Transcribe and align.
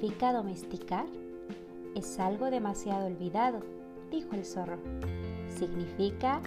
significa 0.00 0.32
domesticar? 0.32 1.04
Es 1.94 2.18
algo 2.18 2.50
demasiado 2.50 3.06
olvidado, 3.06 3.60
dijo 4.10 4.34
el 4.34 4.46
zorro. 4.46 4.78
Significa 5.46 6.40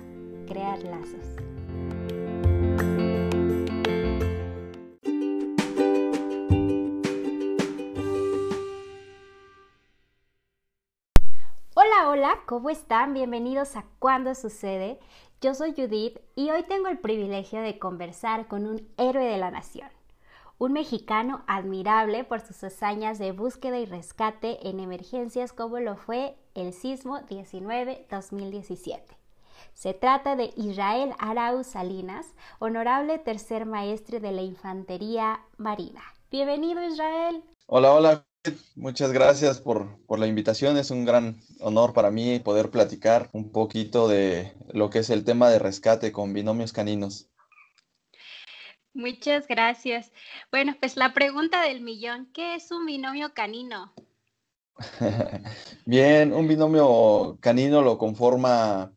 crear 0.47 0.79
lazos. 0.81 1.35
Hola, 11.75 12.09
hola, 12.09 12.39
¿cómo 12.47 12.71
están? 12.71 13.13
Bienvenidos 13.13 13.75
a 13.75 13.85
Cuando 13.99 14.33
Sucede. 14.33 14.99
Yo 15.41 15.53
soy 15.53 15.75
Judith 15.75 16.17
y 16.35 16.49
hoy 16.49 16.63
tengo 16.63 16.87
el 16.87 16.97
privilegio 16.97 17.61
de 17.61 17.77
conversar 17.77 18.47
con 18.47 18.65
un 18.65 18.87
héroe 18.97 19.25
de 19.25 19.37
la 19.37 19.51
nación 19.51 19.89
un 20.57 20.73
mexicano 20.73 21.43
admirable 21.47 22.23
por 22.23 22.41
sus 22.41 22.63
hazañas 22.63 23.19
de 23.19 23.31
búsqueda 23.31 23.79
y 23.79 23.85
rescate 23.85 24.67
en 24.67 24.79
emergencias 24.79 25.51
como 25.53 25.79
lo 25.79 25.95
fue 25.95 26.35
el 26.53 26.73
sismo 26.73 27.19
19-2017. 27.21 29.01
Se 29.73 29.93
trata 29.93 30.35
de 30.35 30.53
Israel 30.55 31.13
Arauz 31.19 31.67
Salinas, 31.67 32.27
honorable 32.59 33.17
tercer 33.17 33.65
maestre 33.65 34.19
de 34.19 34.31
la 34.31 34.41
Infantería 34.41 35.41
Marina. 35.57 36.01
Bienvenido 36.31 36.83
Israel. 36.83 37.43
Hola, 37.67 37.93
hola. 37.93 38.25
Muchas 38.75 39.13
gracias 39.13 39.61
por, 39.61 40.05
por, 40.05 40.19
la 40.19 40.27
invitación. 40.27 40.77
Es 40.77 40.91
un 40.91 41.05
gran 41.05 41.39
honor 41.61 41.93
para 41.93 42.11
mí 42.11 42.39
poder 42.39 42.69
platicar 42.71 43.29
un 43.31 43.51
poquito 43.51 44.09
de 44.09 44.53
lo 44.73 44.89
que 44.89 44.99
es 44.99 45.09
el 45.09 45.23
tema 45.23 45.49
de 45.49 45.59
rescate 45.59 46.11
con 46.11 46.33
binomios 46.33 46.73
caninos. 46.73 47.29
Muchas 48.93 49.47
gracias. 49.47 50.11
Bueno, 50.51 50.75
pues 50.79 50.95
la 50.97 51.13
pregunta 51.13 51.63
del 51.63 51.81
millón, 51.81 52.29
¿qué 52.31 52.55
es 52.55 52.71
un 52.71 52.85
binomio 52.85 53.33
canino? 53.33 53.93
Bien, 55.85 56.33
un 56.33 56.47
binomio 56.47 57.37
canino 57.39 57.81
lo 57.81 57.97
conforma 57.97 58.93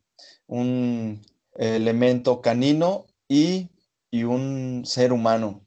un 0.47 1.22
elemento 1.55 2.41
canino 2.41 3.06
y, 3.28 3.70
y, 4.11 4.25
un 4.25 4.83
ser 4.84 5.12
humano, 5.12 5.66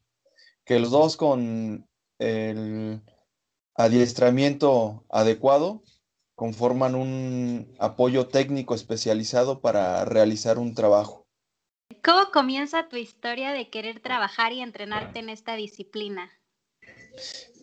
que 0.64 0.80
los 0.80 0.92
dos 0.92 1.18
con 1.18 1.88
el 2.20 3.02
adiestramiento 3.76 5.06
adecuado 5.10 5.84
conforman 6.36 6.96
un 6.96 7.76
apoyo 7.80 8.28
técnico 8.28 8.76
especializado 8.76 9.60
para 9.60 10.06
realizar 10.06 10.60
un 10.60 10.76
trabajo. 10.76 11.19
¿Cómo 12.04 12.32
comienza 12.32 12.88
tu 12.88 12.96
historia 12.96 13.52
de 13.52 13.70
querer 13.70 14.00
trabajar 14.00 14.54
y 14.54 14.62
entrenarte 14.62 15.20
en 15.20 15.30
esta 15.30 15.56
disciplina? 15.56 16.30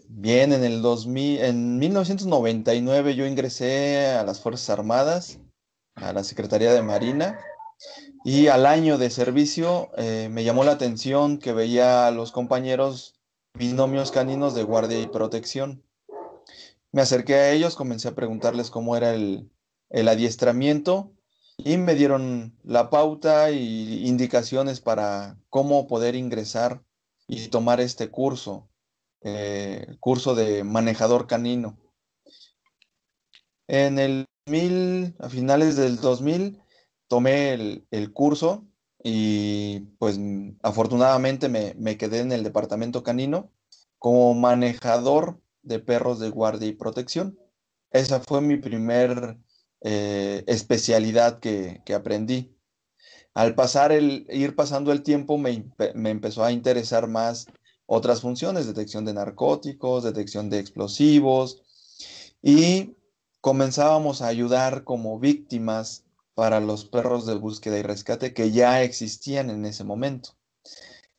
Bien, 0.08 0.52
en 0.52 0.62
el 0.62 0.82
2000, 0.82 1.40
en 1.40 1.78
1999 1.78 3.14
yo 3.14 3.26
ingresé 3.26 4.06
a 4.08 4.24
las 4.24 4.40
Fuerzas 4.40 4.70
Armadas, 4.70 5.40
a 5.94 6.12
la 6.12 6.22
Secretaría 6.22 6.72
de 6.72 6.82
Marina, 6.82 7.38
y 8.24 8.48
al 8.48 8.66
año 8.66 8.98
de 8.98 9.10
servicio 9.10 9.90
eh, 9.96 10.28
me 10.30 10.44
llamó 10.44 10.64
la 10.64 10.72
atención 10.72 11.38
que 11.38 11.52
veía 11.52 12.06
a 12.06 12.10
los 12.10 12.30
compañeros 12.30 13.14
binomios 13.54 14.10
caninos 14.10 14.54
de 14.54 14.64
guardia 14.64 15.00
y 15.00 15.06
protección. 15.06 15.82
Me 16.92 17.02
acerqué 17.02 17.34
a 17.34 17.50
ellos, 17.52 17.74
comencé 17.74 18.08
a 18.08 18.14
preguntarles 18.14 18.70
cómo 18.70 18.96
era 18.96 19.14
el, 19.14 19.50
el 19.90 20.08
adiestramiento 20.08 21.15
y 21.58 21.76
me 21.78 21.94
dieron 21.94 22.56
la 22.64 22.90
pauta 22.90 23.50
y 23.50 24.06
indicaciones 24.06 24.80
para 24.80 25.38
cómo 25.50 25.86
poder 25.86 26.14
ingresar 26.14 26.82
y 27.26 27.48
tomar 27.48 27.80
este 27.80 28.10
curso, 28.10 28.68
eh, 29.22 29.96
curso 30.00 30.34
de 30.34 30.64
manejador 30.64 31.26
canino. 31.26 31.78
En 33.68 33.98
el 33.98 34.26
2000, 34.46 35.16
a 35.18 35.28
finales 35.28 35.76
del 35.76 35.96
2000, 35.96 36.62
tomé 37.08 37.54
el, 37.90 38.12
curso 38.12 38.64
y 39.02 39.80
pues 39.98 40.20
afortunadamente 40.62 41.48
me, 41.48 41.74
me, 41.74 41.96
quedé 41.96 42.20
en 42.20 42.32
el 42.32 42.44
departamento 42.44 43.02
canino 43.02 43.50
como 43.98 44.34
manejador 44.34 45.40
de 45.62 45.80
perros 45.80 46.20
de 46.20 46.30
guardia 46.30 46.68
y 46.68 46.74
protección. 46.74 47.38
Esa 47.90 48.20
fue 48.20 48.40
mi 48.40 48.56
primer 48.56 49.38
eh, 49.82 50.44
especialidad 50.46 51.40
que, 51.40 51.82
aprendí. 51.94 52.56
Al 53.34 53.54
pasar 53.54 53.92
el, 53.92 54.26
ir 54.30 54.56
pasando 54.56 54.92
el 54.92 55.02
tiempo 55.02 55.38
me, 55.38 55.70
me 55.94 56.10
empezó 56.10 56.44
a 56.44 56.52
interesar 56.52 57.06
más 57.06 57.46
otras 57.86 58.20
funciones, 58.20 58.66
detección 58.66 59.04
de 59.04 59.14
narcóticos, 59.14 60.04
detección 60.04 60.50
de 60.50 60.58
explosivos, 60.58 61.62
y 62.42 62.96
comenzábamos 63.40 64.22
a 64.22 64.28
ayudar 64.28 64.84
como 64.84 65.18
víctimas 65.18 66.04
para 66.34 66.60
los 66.60 66.84
perros 66.84 67.26
de 67.26 67.34
búsqueda 67.34 67.78
y 67.78 67.82
rescate 67.82 68.34
que 68.34 68.50
ya 68.50 68.82
existían 68.82 69.50
en 69.50 69.64
ese 69.64 69.84
momento. 69.84 70.30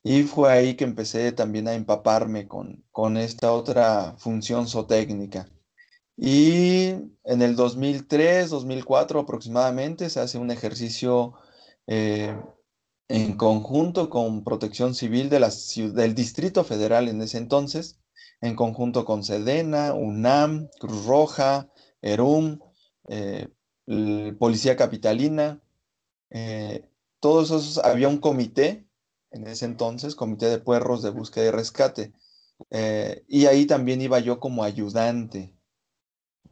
Y 0.02 0.22
fue 0.22 0.52
ahí 0.52 0.76
que 0.76 0.84
empecé 0.84 1.32
también 1.32 1.66
a 1.68 1.74
empaparme 1.74 2.46
con, 2.46 2.84
con 2.92 3.16
esta 3.16 3.52
otra 3.52 4.14
función 4.18 4.68
zootécnica. 4.68 5.48
Y 6.20 6.88
en 7.22 7.42
el 7.42 7.54
2003, 7.54 8.50
2004 8.50 9.20
aproximadamente 9.20 10.10
se 10.10 10.18
hace 10.18 10.36
un 10.36 10.50
ejercicio 10.50 11.34
eh, 11.86 12.36
en 13.06 13.36
conjunto 13.36 14.10
con 14.10 14.42
Protección 14.42 14.96
Civil 14.96 15.30
del 15.30 16.14
Distrito 16.16 16.64
Federal 16.64 17.08
en 17.08 17.22
ese 17.22 17.38
entonces, 17.38 18.00
en 18.40 18.56
conjunto 18.56 19.04
con 19.04 19.22
Sedena, 19.22 19.94
UNAM, 19.94 20.68
Cruz 20.80 21.06
Roja, 21.06 21.70
ERUM, 22.02 22.58
eh, 23.08 23.48
Policía 24.40 24.74
Capitalina. 24.74 25.62
Eh, 26.30 26.84
todos 27.20 27.52
esos, 27.52 27.78
había 27.78 28.08
un 28.08 28.18
comité 28.18 28.88
en 29.30 29.46
ese 29.46 29.66
entonces, 29.66 30.16
Comité 30.16 30.46
de 30.46 30.58
Puerros 30.58 31.00
de 31.04 31.10
Búsqueda 31.10 31.46
y 31.46 31.50
Rescate. 31.52 32.12
y 33.28 33.46
ahí 33.46 33.66
también 33.66 34.02
iba 34.02 34.18
yo 34.18 34.40
como 34.40 34.64
ayudante 34.64 35.57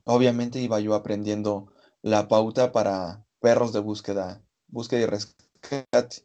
obviamente 0.07 0.61
iba 0.61 0.81
yo 0.81 0.95
aprendiendo 0.95 1.73
la 2.01 2.29
pauta 2.29 2.73
para 2.73 3.27
perros 3.41 3.73
de 3.73 3.81
búsqueda, 3.81 4.43
búsqueda 4.69 5.01
y 5.01 5.07
rescate. 5.07 6.25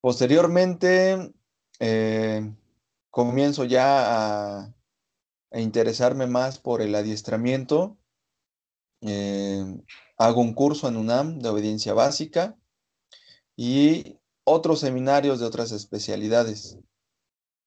Posteriormente, 0.00 1.32
eh, 1.78 2.52
comienzo 3.10 3.64
ya 3.64 4.62
a, 4.62 4.74
interesarme 5.52 6.26
más 6.26 6.58
por 6.58 6.82
el 6.82 6.94
adiestramiento. 6.96 7.96
Eh, 9.02 9.64
hago 10.16 10.40
un 10.40 10.52
curso 10.52 10.88
en 10.88 10.96
UNAM 10.96 11.38
de 11.38 11.48
obediencia 11.48 11.94
básica 11.94 12.58
y 13.54 14.18
otros 14.42 14.80
seminarios 14.80 15.38
de 15.38 15.46
otras 15.46 15.70
especialidades. 15.70 16.78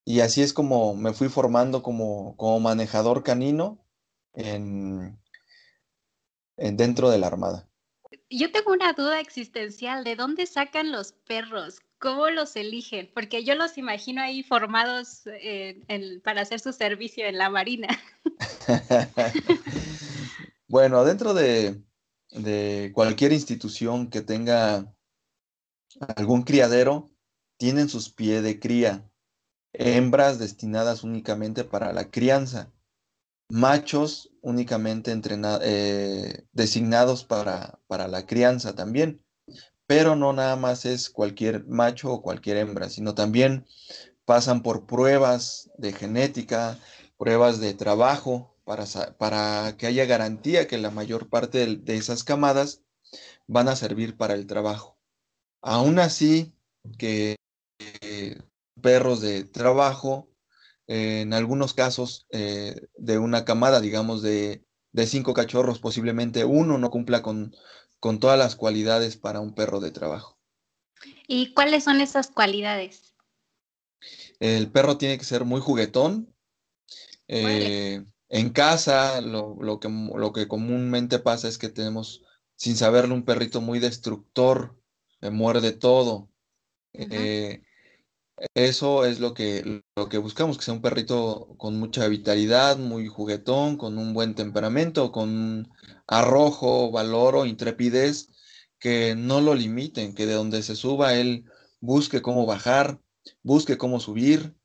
Y 0.03 0.19
así 0.19 0.41
es 0.41 0.53
como 0.53 0.95
me 0.95 1.13
fui 1.13 1.29
formando 1.29 1.81
como, 1.81 2.35
como 2.35 2.59
manejador 2.59 3.23
canino 3.23 3.86
en, 4.37 5.19
dentro 6.55 7.09
de 7.09 7.17
la 7.17 7.27
Armada. 7.27 7.67
Yo 8.29 8.51
tengo 8.51 8.71
una 8.71 8.93
duda 8.93 9.19
existencial, 9.19 10.03
¿de 10.03 10.15
dónde 10.15 10.45
sacan 10.45 10.91
los 10.91 11.11
perros? 11.11 11.81
¿Cómo 11.99 12.29
los 12.29 12.55
eligen? 12.55 13.09
Porque 13.13 13.43
yo 13.43 13.55
los 13.55 13.77
imagino 13.77 14.21
ahí 14.21 14.43
formados 14.43 15.23
eh, 15.25 15.81
para 16.23 16.41
hacer 16.41 16.59
su 16.59 16.71
servicio 16.71 17.25
en 17.25 17.37
la 17.37 17.49
Marina. 17.49 17.87
bueno, 20.67 21.03
dentro 21.03 21.33
de, 21.33 21.81
de, 22.31 22.91
cualquier 22.93 23.33
institución 23.33 24.09
que 24.09 24.21
tenga 24.21 24.93
algún 26.15 26.43
criadero, 26.43 27.09
tienen 27.57 27.89
sus 27.89 28.09
pies 28.09 28.43
de 28.43 28.59
cría, 28.59 29.09
hembras 29.73 30.37
destinadas 30.37 31.03
únicamente 31.03 31.63
para 31.63 31.91
la 31.93 32.11
crianza 32.11 32.71
machos 33.49 34.31
únicamente 34.41 35.13
eh, 35.61 36.45
designados 36.51 37.23
para, 37.23 37.79
para 37.87 38.07
la 38.07 38.25
crianza 38.25 38.75
también. 38.75 39.23
Pero 39.85 40.15
no 40.15 40.33
nada 40.33 40.55
más 40.57 40.85
es 40.85 41.09
cualquier 41.09 41.65
macho 41.65 42.11
o 42.11 42.21
cualquier 42.21 42.57
hembra, 42.57 42.89
sino 42.89 43.15
también 43.15 43.65
pasan 44.25 44.61
por 44.61 44.85
pruebas 44.85 45.71
de 45.77 45.93
genética, 45.93 46.77
pruebas 47.17 47.61
de 47.61 47.73
trabajo, 47.73 48.57
para, 48.67 48.85
para 49.17 49.77
que 49.77 49.87
haya 49.87 50.05
garantía 50.05 50.67
que 50.67 50.77
la 50.77 50.91
mayor 50.91 51.29
parte 51.29 51.77
de, 51.77 51.95
esas 51.95 52.25
camadas 52.25 52.83
van 53.47 53.69
a 53.69 53.77
servir 53.77 54.17
para 54.17 54.33
el 54.33 54.45
trabajo. 54.45 54.97
Aún 55.61 55.99
así, 55.99 56.53
que 56.97 57.37
eh, 58.01 58.41
perros 58.81 59.21
de 59.21 59.45
trabajo 59.45 60.29
en 60.87 61.33
algunos 61.33 61.73
casos 61.73 62.27
eh, 62.31 62.87
de 62.97 63.17
una 63.19 63.45
camada, 63.45 63.81
digamos, 63.81 64.21
de, 64.21 64.63
cinco 65.05 65.33
cachorros, 65.33 65.79
posiblemente 65.79 66.43
uno 66.43 66.77
no 66.77 66.89
cumpla 66.89 67.21
con, 67.21 67.55
con 67.99 68.19
todas 68.19 68.39
las 68.39 68.55
cualidades 68.55 69.15
para 69.17 69.41
un 69.41 69.53
perro 69.53 69.79
de 69.79 69.91
trabajo. 69.91 70.39
¿Y 71.27 71.53
cuáles 71.53 71.83
son 71.83 72.01
esas 72.01 72.31
cualidades? 72.31 73.13
El 74.39 74.71
perro 74.71 74.97
tiene 74.97 75.17
que 75.17 75.25
ser 75.25 75.45
muy 75.45 75.61
juguetón, 75.61 76.33
eh, 77.27 78.03
En 78.29 78.49
casa, 78.49 79.21
lo, 79.21 79.79
que, 79.79 79.89
lo 79.89 80.33
que 80.33 80.47
comúnmente 80.47 81.19
pasa 81.19 81.47
es 81.47 81.57
que 81.57 81.69
tenemos, 81.69 82.23
sin 82.55 82.75
saberlo, 82.75 83.13
un 83.13 83.25
perrito 83.25 83.61
muy 83.61 83.79
destructor, 83.79 84.81
que 85.21 85.29
muerde 85.29 85.71
todo. 85.73 86.29
Eh, 86.93 87.61
eso 88.53 89.05
es 89.05 89.19
lo 89.19 89.33
que, 89.33 89.83
lo 89.95 90.09
que 90.09 90.17
buscamos, 90.17 90.57
que 90.57 90.65
sea 90.65 90.73
un 90.73 90.81
perrito 90.81 91.55
con 91.57 91.79
mucha 91.79 92.07
vitalidad, 92.07 92.77
muy 92.77 93.07
juguetón, 93.07 93.77
con 93.77 93.97
un 93.97 94.13
buen 94.13 94.35
temperamento, 94.35 95.11
con 95.11 95.69
arrojo, 96.07 96.91
valor 96.91 97.35
o 97.35 97.45
intrepidez, 97.45 98.29
que 98.79 99.15
no 99.15 99.41
lo 99.41 99.55
limiten, 99.55 100.13
que 100.13 100.25
de 100.25 100.33
donde 100.33 100.63
se 100.63 100.75
suba 100.75 101.15
él 101.15 101.45
busque 101.79 102.21
cómo 102.21 102.45
bajar, 102.45 102.99
busque 103.43 103.77
cómo 103.77 103.99
subir, 103.99 104.55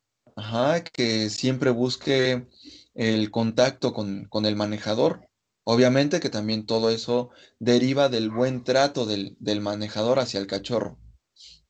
que 0.93 1.31
siempre 1.31 1.71
busque 1.71 2.47
el 2.95 3.31
contacto 3.31 3.93
con, 3.93 4.29
el 4.47 4.57
manejador. 4.57 5.29
Obviamente 5.65 6.21
que 6.21 6.31
también 6.31 6.67
todo 6.67 6.91
eso 6.91 7.31
deriva 7.61 8.09
del 8.09 8.31
buen 8.31 8.65
trato 8.65 9.07
del, 9.07 9.37
manejador 9.61 10.19
hacia 10.19 10.41
el 10.41 10.47
cachorro. 10.47 10.99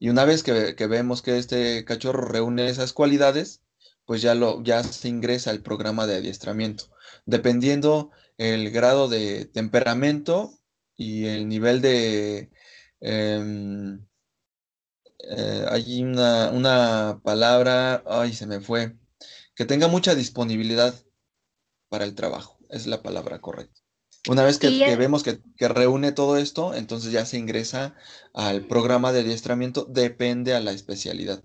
Y 0.02 0.08
una 0.10 0.24
vez 0.24 0.42
que, 0.42 0.74
vemos 0.88 1.22
que 1.22 1.38
este 1.38 1.84
cachorro 1.84 2.26
reúne 2.26 2.66
esas 2.66 2.92
cualidades, 2.92 3.62
pues 4.04 4.20
ya, 4.20 4.34
lo, 4.34 4.60
ya 4.64 4.82
se 4.82 5.08
ingresa 5.08 5.50
al 5.50 5.62
programa 5.62 6.08
de 6.08 6.16
adiestramiento. 6.16 6.90
Dependiendo 7.24 8.10
el 8.36 8.72
grado 8.72 9.08
de 9.08 9.44
temperamento 9.44 10.58
y 10.96 11.26
el 11.26 11.46
nivel 11.48 11.80
de... 11.82 12.50
Em, 12.98 14.04
eh, 15.20 15.66
hay 15.70 16.02
una 16.02 17.20
palabra, 17.22 18.02
ay, 18.04 18.32
se 18.32 18.48
me 18.48 18.60
fue, 18.60 18.96
que 19.54 19.66
tenga 19.66 19.86
mucha 19.86 20.16
disponibilidad 20.16 20.96
para 21.88 22.04
el 22.06 22.16
trabajo, 22.16 22.58
es 22.70 22.88
la 22.88 23.02
palabra 23.04 23.40
correcta. 23.40 23.81
Una 24.28 24.44
vez 24.44 24.58
que, 24.58 24.68
vemos 24.96 25.24
que, 25.24 25.68
reúne 25.68 26.12
todo 26.12 26.36
esto, 26.36 26.74
entonces 26.74 27.10
ya 27.10 27.26
se 27.26 27.38
ingresa 27.38 27.96
al 28.32 28.66
programa 28.66 29.12
de 29.12 29.20
adiestramiento, 29.20 29.84
depende 29.84 30.54
a 30.54 30.60
la 30.60 30.72
especialidad. 30.72 31.42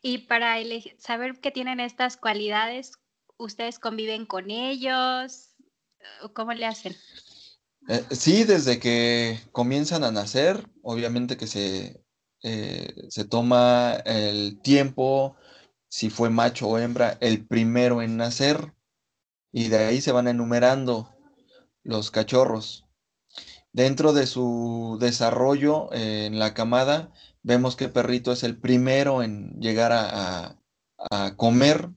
Y 0.00 0.18
para 0.18 0.56
saber 0.98 1.38
que 1.40 1.52
tienen 1.52 1.78
estas 1.78 2.16
cualidades, 2.16 2.94
¿ustedes 3.36 3.78
conviven 3.78 4.26
con 4.26 4.50
ellos? 4.50 5.54
¿Cómo 6.34 6.52
le 6.52 6.66
hacen? 6.66 6.96
Eh, 7.88 8.04
sí, 8.10 8.42
desde 8.42 8.80
que 8.80 9.38
comienzan 9.52 10.02
a 10.02 10.10
nacer, 10.10 10.68
obviamente 10.82 11.36
que 11.36 11.46
se, 11.46 12.04
eh, 12.42 12.92
se 13.08 13.24
toma 13.24 14.02
el 14.04 14.60
tiempo, 14.62 15.36
si 15.88 16.10
fue 16.10 16.28
macho 16.28 16.68
o 16.68 16.78
hembra, 16.78 17.18
el 17.20 17.46
primero 17.46 18.02
en 18.02 18.16
nacer, 18.16 18.74
y 19.52 19.68
de 19.68 19.78
ahí 19.78 20.00
se 20.00 20.10
van 20.10 20.26
enumerando 20.26 21.11
los 21.84 22.10
cachorros. 22.10 22.86
Dentro 23.72 24.12
de 24.12 24.26
su 24.26 24.98
desarrollo 25.00 25.92
eh, 25.92 26.26
en 26.26 26.38
la 26.38 26.54
camada, 26.54 27.12
vemos 27.42 27.76
que 27.76 27.88
perrito 27.88 28.32
es 28.32 28.42
el 28.42 28.58
primero 28.58 29.22
en 29.22 29.58
llegar 29.60 29.92
a, 29.92 30.58
a 31.10 31.36
comer, 31.36 31.90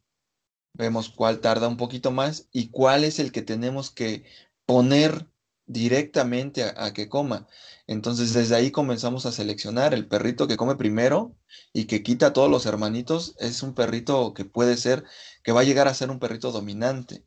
vemos 0.74 1.10
cuál 1.10 1.40
tarda 1.40 1.68
un 1.68 1.78
poquito 1.78 2.12
más 2.12 2.48
y 2.52 2.70
cuál 2.70 3.04
es 3.04 3.20
el 3.20 3.32
que 3.32 3.42
tenemos 3.42 3.92
que 3.92 4.24
poner 4.66 5.28
directamente 5.68 6.64
a, 6.64 6.94
que 6.94 7.10
coma. 7.10 7.48
Entonces 7.88 8.34
desde 8.34 8.56
ahí 8.56 8.72
comenzamos 8.72 9.26
a 9.26 9.32
seleccionar 9.32 9.94
el 9.94 10.08
perrito 10.08 10.48
que 10.48 10.58
come 10.58 10.76
primero 10.76 11.36
y 11.74 11.86
que 11.86 12.04
quita 12.04 12.28
a 12.28 12.34
todos 12.34 12.50
los 12.50 12.66
hermanitos. 12.66 13.36
Es 13.40 13.64
un 13.64 13.74
perrito 13.74 14.34
que 14.34 14.46
puede 14.46 14.78
ser, 14.78 15.04
que 15.44 15.52
va 15.52 15.62
a 15.62 15.64
llegar 15.64 15.88
a 15.88 15.94
ser 15.94 16.10
un 16.12 16.20
perrito 16.20 16.52
dominante. 16.52 17.26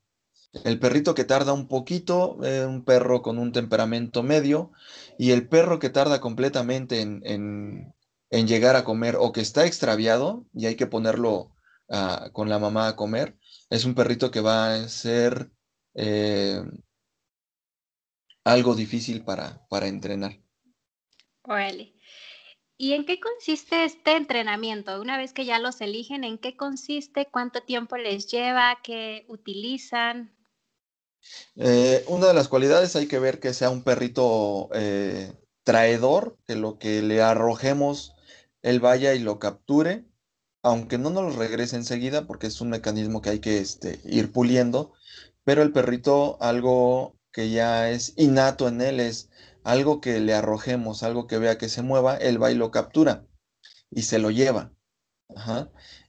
El 0.53 0.79
perrito 0.79 1.15
que 1.15 1.25
tarda 1.25 1.53
un 1.53 1.69
poquito, 1.69 2.39
eh, 2.43 2.65
un 2.65 2.85
perro 2.85 3.23
con 3.23 3.39
un 3.39 3.53
temperamento 3.53 4.23
medio, 4.23 4.73
y 5.19 5.33
el 5.33 5.49
perro 5.49 5.79
que 5.79 5.91
tarda 5.91 6.21
completamente 6.21 7.01
en, 7.01 7.95
llegar 8.31 8.77
a 8.77 8.85
comer 8.85 9.17
o 9.19 9.33
que 9.33 9.41
está 9.41 9.67
extraviado 9.67 10.47
y 10.55 10.67
hay 10.67 10.77
que 10.77 10.87
ponerlo 10.87 11.53
ah, 11.91 12.31
con 12.33 12.49
la 12.49 12.59
mamá 12.59 12.89
a 12.89 12.97
comer, 12.97 13.37
es 13.71 13.85
un 13.85 13.95
perrito 13.95 14.31
que 14.31 14.41
va 14.41 14.75
a 14.75 14.89
ser 14.89 15.51
eh, 15.95 16.63
algo 18.45 18.75
difícil 18.75 19.25
para, 19.25 19.67
para 19.69 19.89
entrenar. 19.89 20.41
Órale. 21.43 21.95
¿Y 22.81 22.93
en 22.93 23.05
qué 23.05 23.19
consiste 23.19 23.85
este 23.85 24.17
entrenamiento? 24.17 25.01
Una 25.01 25.19
vez 25.19 25.33
que 25.33 25.45
ya 25.45 25.59
los 25.59 25.81
eligen, 25.81 26.23
¿en 26.23 26.39
qué 26.39 26.57
consiste? 26.57 27.27
¿Cuánto 27.27 27.61
tiempo 27.63 27.97
les 27.97 28.31
lleva? 28.31 28.79
¿Qué 28.85 29.27
utilizan? 29.29 30.38
Eh, 31.57 32.05
una 32.09 32.29
de 32.29 32.35
las 32.35 32.49
cualidades 32.49 32.97
hay 32.97 33.09
que 33.09 33.19
ver 33.19 33.41
que 33.41 33.55
sea 33.55 33.71
un 33.71 33.83
perrito 33.83 34.69
eh, 34.75 35.33
traedor, 35.65 36.39
que 36.47 36.57
lo 36.57 36.79
que 36.79 37.03
le 37.03 37.23
arrojemos, 37.23 38.15
él 38.63 38.81
vaya 38.81 39.15
y 39.15 39.19
lo 39.19 39.39
capture, 39.39 40.05
aunque 40.63 40.99
no 40.99 41.11
nos 41.11 41.35
lo 41.35 41.39
regrese 41.39 41.77
enseguida, 41.77 42.27
porque 42.27 42.47
es 42.47 42.61
un 42.61 42.71
mecanismo 42.71 43.23
que 43.23 43.31
hay 43.31 43.39
que 43.41 43.59
este, 43.59 44.01
ir 44.05 44.33
puliendo, 44.33 44.93
pero 45.45 45.63
el 45.63 45.73
perrito 45.73 46.39
algo 46.41 47.17
que 47.33 47.51
ya 47.51 47.91
es 47.91 48.15
innato 48.17 48.69
en 48.69 48.81
él, 48.81 49.01
es 49.01 49.31
algo 49.65 50.01
que 50.01 50.21
le 50.21 50.35
arrojemos, 50.35 51.03
algo 51.03 51.27
que 51.27 51.39
vea 51.39 51.59
que 51.59 51.69
se 51.69 51.83
mueva, 51.83 52.17
él 52.17 52.43
va 52.43 52.51
y 52.51 52.55
lo 52.55 52.71
captura 52.71 53.27
y 53.91 54.03
se 54.03 54.19
lo 54.19 54.31
lleva. 54.31 54.73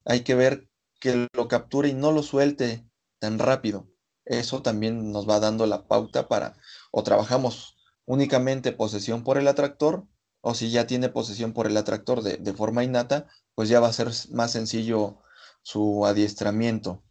Hay 0.05 0.21
que 0.21 0.35
ver 0.35 0.69
que 1.00 1.27
lo 1.33 1.47
capture 1.47 1.89
y 1.89 1.94
no 1.94 2.12
lo 2.12 2.23
suelte 2.23 2.85
tan 3.19 3.39
rápido. 3.39 3.88
Eso 4.29 4.61
también 4.61 5.11
nos 5.11 5.27
va 5.27 5.39
dando 5.39 5.65
la 5.65 5.87
pauta 5.87 6.27
para 6.27 6.55
o 6.91 7.03
trabajamos 7.03 7.75
únicamente 8.05 8.71
posesión 8.71 9.23
por 9.23 9.39
el 9.39 9.47
atractor 9.47 10.05
o 10.41 10.53
si 10.53 10.69
ya 10.69 10.85
tiene 10.85 11.09
posesión 11.09 11.51
por 11.51 11.65
el 11.65 11.75
atractor 11.75 12.21
de, 12.21 12.53
forma 12.53 12.83
innata, 12.83 13.27
pues 13.55 13.69
ya 13.69 13.79
va 13.79 13.87
a 13.87 13.93
ser 13.93 14.09
más 14.31 14.51
sencillo 14.51 15.17
su 15.63 16.05
adiestramiento. 16.05 17.03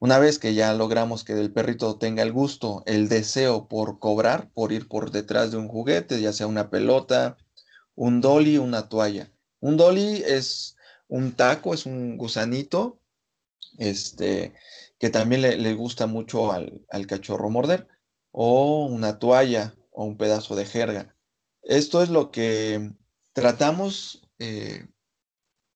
Una 0.00 0.18
vez 0.18 0.40
que 0.40 0.52
ya 0.52 0.74
logramos 0.74 1.22
que 1.22 1.32
el 1.32 1.52
perrito 1.52 1.96
tenga 1.96 2.24
el 2.24 2.32
gusto, 2.32 2.82
el 2.86 3.08
deseo 3.08 3.68
por 3.68 4.00
cobrar, 4.00 4.50
por 4.52 4.72
ir 4.72 4.88
por 4.88 5.12
detrás 5.12 5.52
de 5.52 5.58
un 5.58 5.68
juguete, 5.68 6.20
ya 6.20 6.32
sea 6.32 6.48
una 6.48 6.70
pelota, 6.70 7.38
un 7.94 8.20
dolly, 8.20 8.58
una 8.58 8.88
toalla. 8.88 9.32
Un 9.60 9.76
dolly 9.76 10.24
es 10.26 10.76
un 11.08 11.32
taco, 11.32 11.72
es 11.72 11.86
un 11.86 12.18
gusanito, 12.18 13.00
este, 13.78 14.54
que 14.98 15.10
también 15.10 15.42
le, 15.42 15.74
gusta 15.74 16.06
mucho 16.06 16.52
al, 16.52 17.06
cachorro 17.06 17.50
morder, 17.50 17.88
o 18.32 18.86
una 18.86 19.18
toalla 19.18 19.74
o 19.90 20.04
un 20.04 20.16
pedazo 20.16 20.56
de 20.56 20.66
jerga. 20.66 21.16
Esto 21.62 22.02
es 22.02 22.10
lo 22.10 22.30
que 22.30 22.92
tratamos 23.32 24.28
eh, 24.38 24.86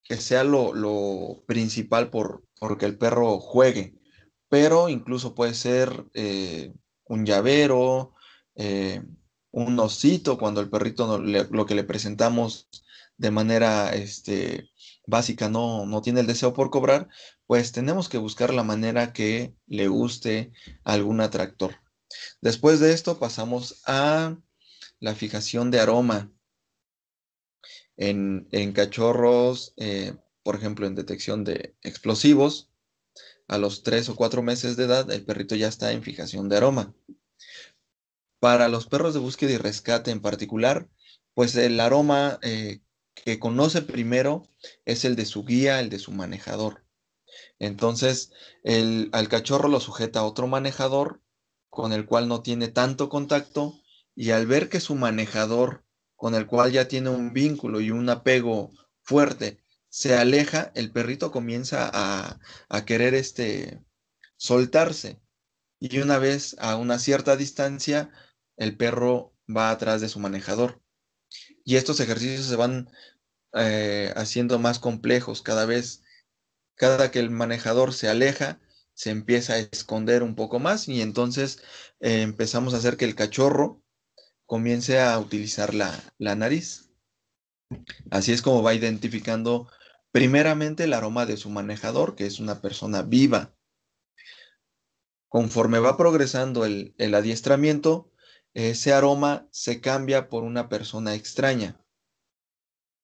que 0.05 0.17
sea 0.17 0.45
lo, 0.45 1.45
principal 1.47 2.11
por, 2.11 2.45
porque 2.59 2.87
el 2.87 2.99
perro 2.99 3.39
juegue 3.41 4.00
pero 4.50 4.89
incluso 4.89 5.35
puede 5.35 5.55
ser 5.55 6.05
eh, 6.12 6.75
un 7.05 7.25
llavero, 7.25 8.15
eh, 8.57 9.00
un 9.53 9.79
osito, 9.79 10.37
cuando 10.37 10.61
el 10.61 10.69
perrito 10.69 11.19
lo 11.19 11.67
que 11.67 11.75
le 11.77 11.85
presentamos 11.85 12.69
de 13.17 13.31
manera 13.31 13.95
este, 13.95 14.70
básica 15.11 15.49
no, 15.49 15.87
no 15.87 16.02
tiene 16.02 16.21
el 16.21 16.26
deseo 16.26 16.55
por 16.55 16.71
cobrar, 16.71 17.09
pues 17.47 17.73
tenemos 17.73 18.09
que 18.09 18.19
buscar 18.19 18.55
la 18.55 18.64
manera 18.64 19.12
que 19.12 19.55
le 19.67 19.88
guste 19.88 20.52
algún 20.85 21.21
atractor. 21.21 21.76
Después 22.40 22.81
de 22.81 22.93
esto 22.93 23.19
pasamos 23.19 23.83
a 23.87 24.37
la 25.00 25.14
fijación 25.14 25.71
de 25.71 25.81
aroma 25.81 26.33
en, 27.97 28.73
cachorros, 28.73 29.75
eh, 29.76 30.14
por 30.43 30.57
ejemplo, 30.57 30.87
en 30.87 30.95
detección 30.95 31.45
de 31.45 31.75
explosivos 31.83 32.71
a 33.47 33.59
los 33.59 33.83
tres 33.83 34.09
o 34.09 34.17
cuatro 34.17 34.43
meses 34.43 34.76
de 34.76 34.85
edad, 34.85 35.11
el 35.11 35.25
perrito 35.25 35.55
ya 35.55 35.69
está 35.69 35.93
en 35.93 36.02
fijación 36.02 36.49
de 36.49 36.57
aroma. 36.57 36.95
Para 38.38 38.69
los 38.69 38.87
perros 38.87 39.12
de 39.12 39.21
búsqueda 39.21 39.52
y 39.52 39.57
rescate 39.59 40.11
en 40.11 40.21
particular, 40.21 40.88
pues 41.35 41.55
el 41.57 41.79
aroma 41.79 42.38
eh, 42.43 42.81
que 43.25 43.39
conoce 43.39 43.83
primero 43.83 44.43
es 44.85 45.05
el 45.05 45.17
de 45.17 45.27
su 45.27 45.45
guía, 45.45 45.81
el 45.81 45.91
de 45.91 45.99
su 45.99 46.12
manejador. 46.12 46.85
Entonces, 47.59 48.33
el, 48.65 49.11
al 49.12 49.29
cachorro 49.29 49.69
lo 49.69 49.81
sujeta 49.81 50.21
a 50.21 50.25
otro 50.25 50.47
manejador 50.47 51.21
con 51.69 51.93
el 51.93 52.07
cual 52.07 52.29
no 52.29 52.43
tiene 52.43 52.69
tanto 52.69 53.09
contacto 53.09 53.81
y 54.15 54.31
al 54.31 54.47
ver 54.47 54.69
que 54.69 54.81
su 54.81 54.95
manejador, 54.97 55.85
con 56.17 56.35
el 56.35 56.47
cual 56.47 56.73
ya 56.73 56.89
tiene 56.89 57.11
un 57.11 57.33
vínculo 57.33 57.81
y 57.81 57.91
un 57.91 58.09
apego 58.09 58.71
fuerte, 59.03 59.62
se 59.89 60.17
aleja, 60.17 60.73
el 60.75 60.93
perrito 60.93 61.33
comienza 61.33 61.91
a, 61.93 62.85
querer 62.85 63.15
este, 63.15 63.83
soltarse. 64.37 65.21
Y 65.79 65.99
una 65.99 66.19
vez 66.19 66.57
a 66.59 66.77
una 66.77 66.99
cierta 66.99 67.37
distancia, 67.37 68.11
el 68.57 68.77
perro 68.77 69.33
va 69.49 69.71
atrás 69.71 70.00
de 70.00 70.09
su 70.09 70.21
manejador. 70.21 70.83
Y 71.64 71.76
estos 71.76 72.00
ejercicios 72.00 72.47
se 72.47 72.57
van 72.57 72.90
eh, 73.55 74.12
haciendo 74.17 74.59
más 74.59 74.79
complejos 74.79 75.43
cada 75.43 75.67
vez. 75.67 76.02
Cada 76.75 77.11
que 77.11 77.19
el 77.19 77.31
manejador 77.31 77.93
se 77.93 78.09
aleja, 78.09 78.61
se 78.95 79.11
empieza 79.11 79.55
a 79.55 79.59
esconder 79.59 80.23
un 80.23 80.35
poco 80.35 80.59
más 80.59 80.88
y 80.88 81.02
entonces 81.02 81.62
eh, 82.00 82.23
empezamos 82.23 82.75
a 82.75 82.79
hacer 82.79 82.97
que 82.97 83.05
el 83.05 83.14
cachorro 83.14 83.83
comience 84.47 85.00
a 85.00 85.19
utilizar 85.19 85.75
la, 85.75 85.99
la 86.19 86.35
nariz. 86.35 86.90
Así 88.11 88.33
es 88.33 88.43
como 88.43 88.62
va 88.62 88.75
identificando 88.75 89.69
primeramente 90.11 90.85
el 90.85 90.93
aroma 90.93 91.25
de 91.26 91.37
su 91.37 91.50
manejador, 91.50 92.17
que 92.17 92.26
es 92.26 92.40
una 92.40 92.61
persona 92.61 93.02
viva. 93.02 93.55
Conforme 95.29 95.79
va 95.79 95.97
progresando 95.97 96.64
el, 96.64 96.95
el 96.99 97.14
adiestramiento, 97.14 98.10
ese 98.54 98.92
aroma 98.92 99.49
se 99.50 99.80
cambia 99.80 100.28
por 100.28 100.42
una 100.42 100.69
persona 100.69 101.14
extraña. 101.14 101.80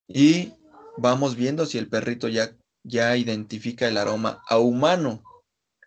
Y 0.09 0.53
vamos 0.97 1.37
viendo 1.37 1.67
si 1.67 1.79
el 1.79 1.89
perrito 1.89 2.29
ya, 2.29 2.57
ya 2.85 3.17
identifica 3.17 3.89
el 3.89 3.97
aroma 3.97 4.43
a 4.49 4.59
humano 4.59 5.23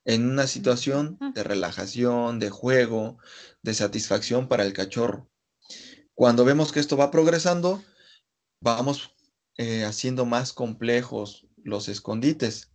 en 0.05 0.29
una 0.29 0.47
situación 0.47 1.19
de 1.35 1.43
relajación, 1.43 2.39
de 2.39 2.49
juego, 2.49 3.17
de 3.61 3.73
satisfacción 3.73 4.47
para 4.47 4.63
el 4.63 4.73
cachorro. 4.73 5.29
Cuando 6.15 6.45
vemos 6.45 6.71
que 6.71 6.79
esto 6.79 6.97
va 6.97 7.11
progresando, 7.11 7.81
vamos 8.61 9.15
eh, 9.57 9.83
haciendo 9.83 10.25
más 10.25 10.53
complejos 10.53 11.47
los 11.63 11.89
escondites. 11.89 12.71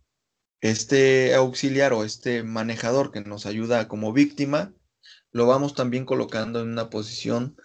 Este 0.61 1.35
auxiliar 1.35 1.93
o 1.93 2.03
este 2.03 2.43
manejador 2.43 3.11
que 3.11 3.21
nos 3.21 3.45
ayuda 3.45 3.87
como 3.87 4.13
víctima, 4.13 4.73
lo 5.35 5.45
vamos 5.45 5.73
también 5.73 6.05
colocando 6.05 6.61
en 6.61 6.69
una 6.69 6.89
posición 6.89 7.57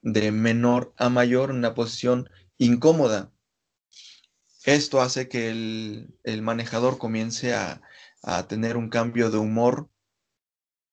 de 0.00 0.30
menor 0.30 0.94
a 0.96 1.08
mayor, 1.08 1.50
en 1.50 1.56
una 1.56 1.74
posición 1.74 2.30
incómoda. 2.56 3.32
Esto 4.64 5.00
hace 5.00 5.28
que 5.28 5.50
el, 5.50 6.42
manejador 6.42 6.98
comience 6.98 7.52
a, 7.52 7.82
a 8.22 8.46
tener 8.46 8.76
un 8.76 8.90
cambio 8.90 9.32
de 9.32 9.38
humor 9.38 9.90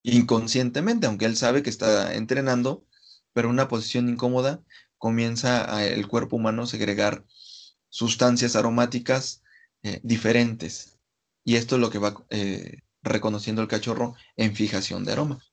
inconscientemente, 0.02 1.06
aunque 1.06 1.26
él 1.26 1.38
sabe 1.38 1.62
que 1.62 1.70
está 1.70 2.16
entrenando, 2.16 2.84
pero 3.32 3.48
una 3.48 3.68
posición 3.68 4.10
incómoda 4.10 4.64
comienza 4.98 5.86
el 5.86 6.08
cuerpo 6.08 6.38
humano 6.38 6.64
a 6.64 6.68
segregar 6.68 7.26
sustancias 7.90 8.56
aromáticas 8.56 9.44
eh, 9.84 10.00
diferentes. 10.02 10.98
Y 11.44 11.58
esto 11.58 11.76
es 11.76 11.82
lo 11.82 11.92
que 11.92 12.00
va 12.00 12.26
eh, 12.32 12.80
reconociendo 13.04 13.62
el 13.62 13.68
cachorro 13.68 14.16
en 14.36 14.56
fijación 14.56 15.06
de 15.06 15.12
aroma. 15.12 15.44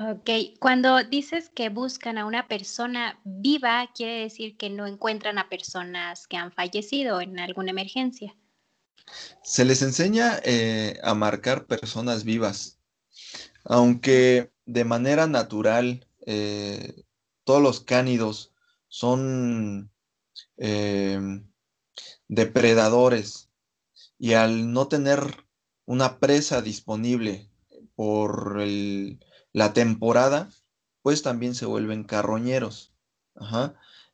Ok, 0.00 0.58
cuando 0.60 1.02
dices 1.02 1.50
que 1.50 1.70
buscan 1.70 2.18
a 2.18 2.24
una 2.24 2.46
persona 2.46 3.20
viva, 3.24 3.90
quiere 3.94 4.20
decir 4.20 4.56
que 4.56 4.70
no 4.70 4.86
encuentran 4.86 5.38
a 5.38 5.48
personas 5.48 6.26
que 6.26 6.36
han 6.36 6.52
fallecido 6.52 7.20
en 7.20 7.38
alguna 7.40 7.72
emergencia. 7.72 8.36
Se 9.42 9.64
les 9.64 9.82
enseña 9.82 10.38
eh, 10.44 10.98
a 11.02 11.14
marcar 11.14 11.66
personas 11.66 12.24
vivas, 12.24 12.78
aunque 13.64 14.52
de 14.66 14.84
manera 14.84 15.26
natural 15.26 16.04
todos 17.44 17.62
los 17.62 17.80
cánidos 17.80 18.52
son 18.88 19.90
Em, 20.56 21.48
depredadores 22.26 23.48
y 24.18 24.32
al 24.32 24.72
no 24.72 24.88
tener 24.88 25.20
una 25.86 26.18
presa 26.18 26.62
disponible 26.62 27.48
por 27.94 28.60
la 29.58 29.72
temporada, 29.72 30.48
pues 31.02 31.22
también 31.22 31.54
se 31.56 31.66
vuelven 31.66 32.04
carroñeros. 32.04 32.94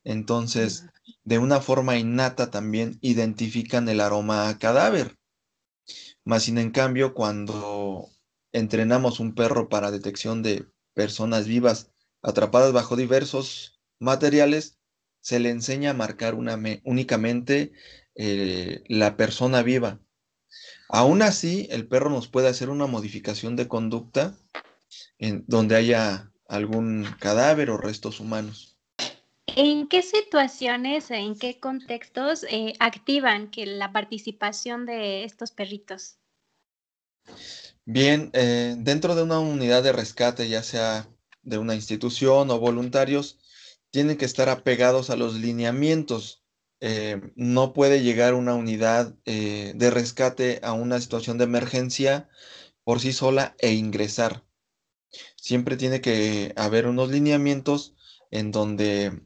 Entonces, 0.03 0.85
de 1.23 1.37
una 1.37 1.61
forma 1.61 1.97
innata 1.97 2.49
también 2.49 2.97
identifican 3.01 3.87
el 3.87 4.01
aroma 4.01 4.49
a 4.49 4.57
cadáver. 4.57 5.17
Más 6.23 6.43
sin 6.43 6.57
en 6.57 6.71
cambio, 6.71 7.13
cuando 7.13 8.09
entrenamos 8.53 9.19
un 9.19 9.35
perro 9.35 9.69
para 9.69 9.91
detección 9.91 10.41
de 10.41 10.65
personas 10.95 11.45
vivas 11.45 11.91
atrapadas 12.23 12.73
bajo 12.73 12.95
diversos 12.95 13.79
materiales, 13.99 14.79
se 15.21 15.39
le 15.39 15.51
enseña 15.51 15.91
a 15.91 15.93
marcar 15.93 16.33
únicamente 16.33 17.71
eh, 18.15 18.83
la 18.87 19.15
persona 19.15 19.61
viva. 19.61 19.99
Aún 20.89 21.21
así, 21.21 21.67
el 21.69 21.87
perro 21.87 22.09
nos 22.09 22.27
puede 22.27 22.47
hacer 22.47 22.69
una 22.69 22.87
modificación 22.87 23.55
de 23.55 23.67
conducta 23.67 24.35
en 25.17 25.43
donde 25.47 25.75
haya 25.75 26.31
algún 26.47 27.07
cadáver 27.19 27.69
o 27.69 27.77
restos 27.77 28.19
humanos. 28.19 28.75
¿En 29.57 29.87
qué 29.87 30.01
situaciones, 30.01 31.11
en 31.11 31.37
qué 31.37 31.59
contextos 31.59 32.45
eh, 32.49 32.73
activan 32.79 33.49
que 33.49 33.65
la 33.65 33.93
participación 33.93 34.85
de 34.85 35.23
estos 35.23 35.51
perritos? 35.51 36.17
Bien, 37.85 38.31
eh, 38.33 38.75
dentro 38.77 39.15
de 39.15 39.23
una 39.23 39.39
unidad 39.39 39.81
de 39.81 39.93
rescate, 39.93 40.49
ya 40.49 40.61
sea 40.61 41.07
de 41.43 41.57
una 41.57 41.75
institución 41.75 42.51
o 42.51 42.59
voluntarios, 42.59 43.37
tienen 43.91 44.17
que 44.17 44.25
estar 44.25 44.49
apegados 44.49 45.09
a 45.09 45.15
los 45.15 45.35
lineamientos. 45.35 46.43
Eh, 46.81 47.21
no 47.35 47.71
puede 47.71 48.03
llegar 48.03 48.33
una 48.33 48.55
unidad 48.55 49.15
de 49.23 49.89
rescate 49.89 50.59
a 50.63 50.73
una 50.73 50.99
situación 50.99 51.37
de 51.37 51.45
emergencia 51.45 52.27
por 52.83 52.99
sí 52.99 53.13
sola 53.13 53.55
e 53.59 53.71
ingresar. 53.71 54.43
Siempre 55.35 55.77
tiene 55.77 56.01
que 56.01 56.53
haber 56.55 56.87
unos 56.87 57.09
lineamientos 57.09 57.95
en 58.31 58.51
donde 58.51 59.21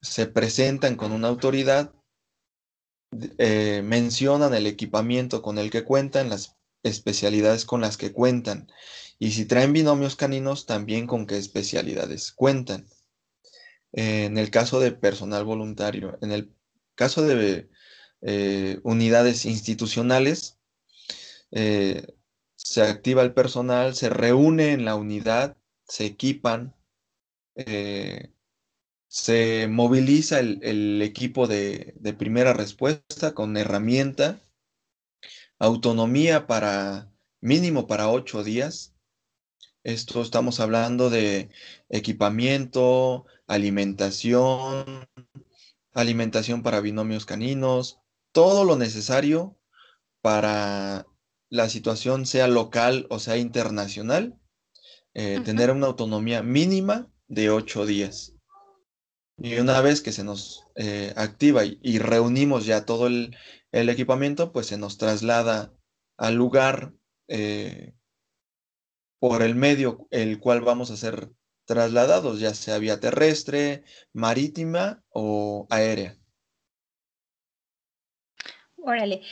se 0.00 0.26
presentan 0.26 0.96
con 0.96 1.12
una 1.12 1.28
autoridad, 1.28 1.92
eh, 3.38 3.82
mencionan 3.84 4.54
el 4.54 4.66
equipamiento 4.66 5.42
con 5.42 5.58
el 5.58 5.70
que 5.70 5.84
cuentan, 5.84 6.28
las 6.28 6.56
especialidades 6.82 7.64
con 7.64 7.80
las 7.80 7.96
que 7.96 8.12
cuentan. 8.12 8.70
Y 9.18 9.32
si 9.32 9.44
traen 9.44 9.72
binomios 9.72 10.16
caninos, 10.16 10.66
también 10.66 11.06
con 11.06 11.26
qué 11.26 11.36
especialidades 11.36 12.32
cuentan 12.32 12.86
en 13.92 14.38
el 14.38 14.50
caso 14.50 14.80
de 14.80 14.92
personal 14.92 15.44
voluntario. 15.44 16.18
En 16.20 16.32
el 16.32 16.54
caso 16.94 17.22
de 17.22 17.68
eh, 18.22 18.78
unidades 18.82 19.44
institucionales, 19.44 20.58
eh, 21.50 22.06
se 22.64 22.82
activa 22.82 23.22
el 23.22 23.32
personal, 23.32 23.94
se 23.94 24.10
reúne 24.10 24.72
en 24.72 24.84
la 24.84 24.94
unidad, 24.94 25.56
se 25.84 26.04
equipan, 26.06 26.74
eh, 27.54 28.32
se 29.08 29.66
moviliza 29.68 30.40
el, 30.40 31.02
equipo 31.02 31.46
de, 31.46 31.94
de, 31.96 32.12
primera 32.12 32.52
respuesta 32.52 33.34
con 33.34 33.56
herramienta, 33.56 34.40
autonomía 35.58 36.46
para 36.46 37.10
mínimo 37.40 37.86
para 37.86 38.08
ocho 38.08 38.44
días. 38.44 38.94
Esto 39.82 40.22
estamos 40.22 40.60
hablando 40.60 41.10
de 41.10 41.50
equipamiento, 41.88 43.26
alimentación, 43.46 45.08
alimentación 45.92 46.62
para 46.62 46.80
binomios 46.80 47.24
caninos, 47.26 47.98
todo 48.32 48.64
lo 48.64 48.76
necesario 48.76 49.58
para 50.20 51.06
la 51.50 51.68
situación 51.68 52.24
sea 52.24 52.48
local 52.48 53.06
o 53.10 53.18
sea 53.18 53.36
internacional, 53.36 54.38
eh, 55.14 55.40
tener 55.44 55.70
una 55.72 55.88
autonomía 55.88 56.42
mínima 56.42 57.10
de 57.26 57.50
ocho 57.50 57.84
días. 57.84 58.34
Y 59.36 59.58
una 59.58 59.80
vez 59.80 60.00
que 60.00 60.12
se 60.12 60.22
nos 60.22 60.64
eh, 60.76 61.12
activa 61.16 61.64
y, 61.64 61.98
reunimos 61.98 62.66
ya 62.66 62.84
todo 62.84 63.06
el, 63.08 63.36
equipamiento, 63.72 64.52
pues 64.52 64.66
se 64.66 64.78
nos 64.78 64.98
traslada 64.98 65.72
al 66.16 66.34
lugar 66.34 66.92
eh, 67.28 67.94
por 69.18 69.42
el 69.42 69.54
medio 69.54 70.06
el 70.10 70.38
cual 70.40 70.60
vamos 70.60 70.90
a 70.90 70.94
hacer 70.94 71.30
trasladados, 71.64 72.40
ya 72.40 72.54
sea 72.54 72.78
vía 72.78 73.00
terrestre, 73.00 73.84
marítima 74.12 75.02
o 75.08 75.66
aérea. 75.70 76.18
Órale. 78.76 79.22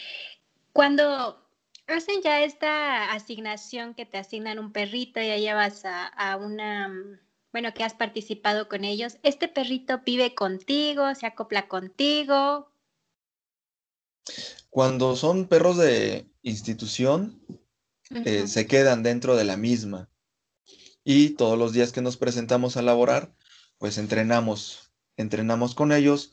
Cuando 0.73 1.48
hacen 1.89 2.23
ya 2.23 2.45
esta 2.45 3.13
asignación 3.13 3.95
que 3.95 4.07
te 4.07 4.19
asignan 4.19 4.59
un 4.59 4.73
perrito 4.73 5.21
y 5.21 5.43
ya 5.43 5.55
vas 5.55 5.83
a, 5.85 6.37
una, 6.37 7.21
bueno, 7.53 7.73
que 7.75 7.85
has 7.85 7.95
participado 7.95 8.69
con 8.69 8.85
ellos, 8.85 9.19
¿este 9.23 9.49
perrito 9.49 10.03
vive 10.05 10.35
contigo, 10.35 11.15
se 11.15 11.27
acopla 11.27 11.69
contigo? 11.69 12.71
Cuando 14.71 15.17
son 15.17 15.47
perros 15.47 15.79
de 15.79 16.27
institución, 16.43 17.43
eh, 18.11 18.47
se 18.47 18.67
quedan 18.67 19.03
dentro 19.03 19.37
de 19.37 19.45
la 19.45 19.57
misma 19.57 20.09
y 21.05 21.31
todos 21.31 21.59
los 21.59 21.73
días 21.73 21.93
que 21.93 22.03
nos 22.03 22.19
presentamos 22.19 22.77
a 22.77 22.83
laborar, 22.83 23.35
pues 23.79 23.97
entrenamos, 23.97 24.93
entrenamos 25.17 25.75
con 25.75 25.93
ellos 25.93 26.33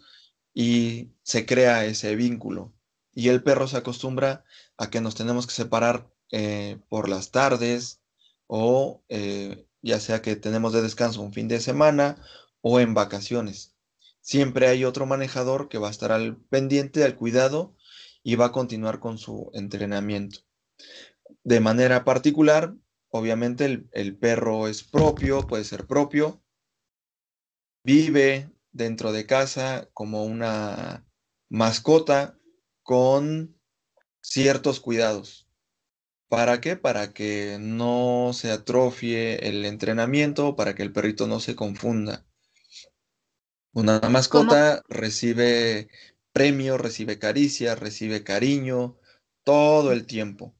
y 0.53 1.11
se 1.23 1.45
crea 1.45 1.85
ese 1.85 2.15
vínculo. 2.15 2.74
Y 3.15 3.29
el 3.29 3.41
perro 3.41 3.67
se 3.67 3.77
acostumbra 3.77 4.43
a 4.77 4.91
que 4.91 5.01
nos 5.01 5.15
tenemos 5.15 5.47
que 5.47 5.53
separar 5.53 6.11
eh, 6.31 6.79
por 6.89 7.09
las 7.09 7.31
tardes 7.31 8.01
o 8.45 9.03
eh, 9.09 9.67
ya 9.81 9.99
sea 9.99 10.21
que 10.21 10.35
tenemos 10.35 10.73
de 10.73 10.81
descanso 10.81 11.21
un 11.21 11.33
fin 11.33 11.47
de 11.47 11.59
semana 11.59 12.21
o 12.61 12.79
en 12.79 12.93
vacaciones. 12.93 13.75
Siempre 14.21 14.67
hay 14.67 14.83
otro 14.83 15.05
manejador 15.05 15.69
que 15.69 15.77
va 15.77 15.87
a 15.87 15.91
estar 15.91 16.11
al 16.11 16.37
pendiente, 16.37 17.03
al 17.03 17.15
cuidado 17.15 17.75
y 18.21 18.35
va 18.35 18.47
a 18.47 18.51
continuar 18.51 18.99
con 18.99 19.17
su 19.17 19.49
entrenamiento. 19.53 20.39
De 21.43 21.59
manera 21.59 22.03
particular, 22.03 22.75
obviamente 23.09 23.65
el, 23.65 23.87
el 23.91 24.17
perro 24.17 24.67
es 24.67 24.83
propio, 24.83 25.47
puede 25.47 25.63
ser 25.63 25.85
propio, 25.85 26.43
vive 27.83 28.51
dentro 28.71 29.11
de 29.11 29.25
casa 29.25 29.89
como 29.93 30.25
una 30.25 31.07
mascota 31.49 32.37
con 32.85 33.59
ciertos 34.21 34.79
cuidados. 34.79 35.49
¿Para 36.29 36.61
qué? 36.61 36.75
Para 36.75 37.13
que 37.13 37.57
no 37.59 38.29
se 38.31 38.51
atrofie 38.51 39.47
el 39.47 39.65
entrenamiento, 39.65 40.55
para 40.55 40.75
que 40.75 40.83
el 40.83 40.93
perrito 40.93 41.25
no 41.25 41.39
se 41.39 41.55
confunda. 41.55 42.27
Una 43.73 43.99
mascota 44.01 44.83
recibe 44.87 45.89
premio, 46.31 46.77
recibe 46.77 47.17
caricia, 47.17 47.73
recibe 47.73 48.23
cariño 48.23 48.99
todo 49.43 49.91
el 49.91 50.05
tiempo. 50.05 50.55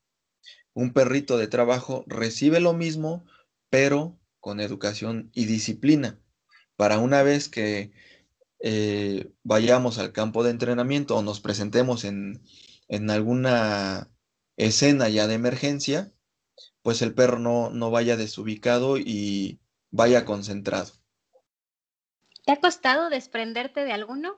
Un 0.74 0.94
perrito 0.94 1.38
de 1.38 1.48
trabajo 1.48 2.06
recibe 2.08 2.60
lo 2.60 2.74
mismo, 2.74 3.24
pero 3.70 4.20
con 4.40 4.60
educación 4.60 5.30
y 5.36 5.46
disciplina. 5.46 6.20
Para 6.76 6.98
una 6.98 7.22
vez 7.22 7.50
que 7.50 7.92
eh, 8.68 9.32
vayamos 9.44 10.00
al 10.00 10.12
campo 10.12 10.44
de 10.44 10.50
entrenamiento 10.50 11.16
o 11.16 11.22
nos 11.22 11.40
presentemos 11.40 12.04
en, 12.04 12.42
en 12.88 13.12
alguna 13.12 14.10
escena 14.58 15.08
ya 15.08 15.28
de 15.28 15.36
emergencia, 15.36 16.12
pues 16.82 17.04
el 17.04 17.14
perro 17.14 17.38
no, 17.38 17.70
no 17.70 17.92
vaya 17.92 18.18
desubicado 18.18 18.98
y 18.98 19.60
vaya 19.92 20.26
concentrado. 20.26 20.94
¿Te 22.44 22.54
ha 22.54 22.60
costado 22.60 23.12
desprenderte 23.12 23.86
de 23.86 23.92
alguno? 23.92 24.36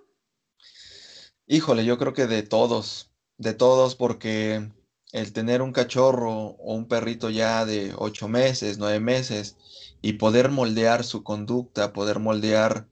Híjole, 1.46 1.86
yo 1.86 1.98
creo 1.98 2.12
que 2.12 2.28
de 2.28 2.44
todos, 2.44 3.14
de 3.38 3.54
todos, 3.54 3.96
porque 3.96 4.74
el 5.14 5.32
tener 5.32 5.62
un 5.62 5.72
cachorro 5.72 6.34
o 6.34 6.74
un 6.74 6.90
perrito 6.90 7.30
ya 7.30 7.66
de 7.66 7.94
ocho 7.98 8.28
meses, 8.28 8.78
nueve 8.78 9.00
meses, 9.00 9.56
y 10.02 10.14
poder 10.14 10.52
moldear 10.52 11.06
su 11.06 11.24
conducta, 11.24 11.94
poder 11.94 12.20
moldear 12.20 12.90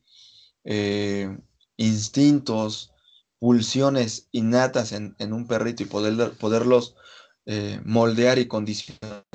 eh, 0.65 1.37
instintos, 1.77 2.91
pulsiones 3.39 4.27
innatas 4.31 4.91
en, 4.91 5.15
un 5.19 5.47
perrito 5.47 5.83
y 5.83 5.85
poder, 5.85 6.31
poderlos 6.37 6.95
eh, 7.45 7.79
moldear 7.85 8.39
y 8.39 8.47
condicionar 8.47 9.25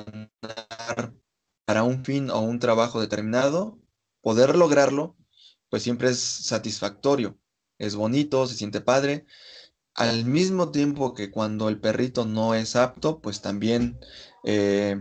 para 1.65 1.83
un 1.83 2.03
fin 2.03 2.29
o 2.29 2.41
un 2.41 2.59
trabajo 2.59 2.99
determinado, 2.99 3.79
poder 4.21 4.57
lograrlo, 4.57 5.15
pues 5.69 5.83
siempre 5.83 6.09
es 6.09 6.19
satisfactorio, 6.19 7.39
es 7.77 7.95
bonito, 7.95 8.45
se 8.47 8.55
siente 8.55 8.81
padre. 8.81 9.25
Al 9.93 10.25
mismo 10.25 10.71
tiempo 10.71 11.13
que 11.13 11.31
cuando 11.31 11.69
el 11.69 11.79
perrito 11.79 12.25
no 12.25 12.55
es 12.55 12.75
apto, 12.75 13.21
pues 13.21 13.41
también 13.41 13.99
eh, 14.43 14.97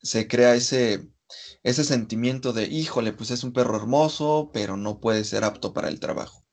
se 0.00 0.28
crea 0.28 0.54
ese, 0.54 1.08
ese 1.62 1.84
sentimiento 1.84 2.52
de, 2.52 2.64
híjole, 2.64 3.12
pues 3.12 3.30
es 3.30 3.44
un 3.44 3.52
perro 3.52 3.76
hermoso, 3.76 4.50
pero 4.52 4.76
no 4.76 5.00
puede 5.00 5.24
ser 5.24 5.44
apto 5.44 5.72
para 5.72 5.88
el 5.88 6.00
trabajo. 6.00 6.44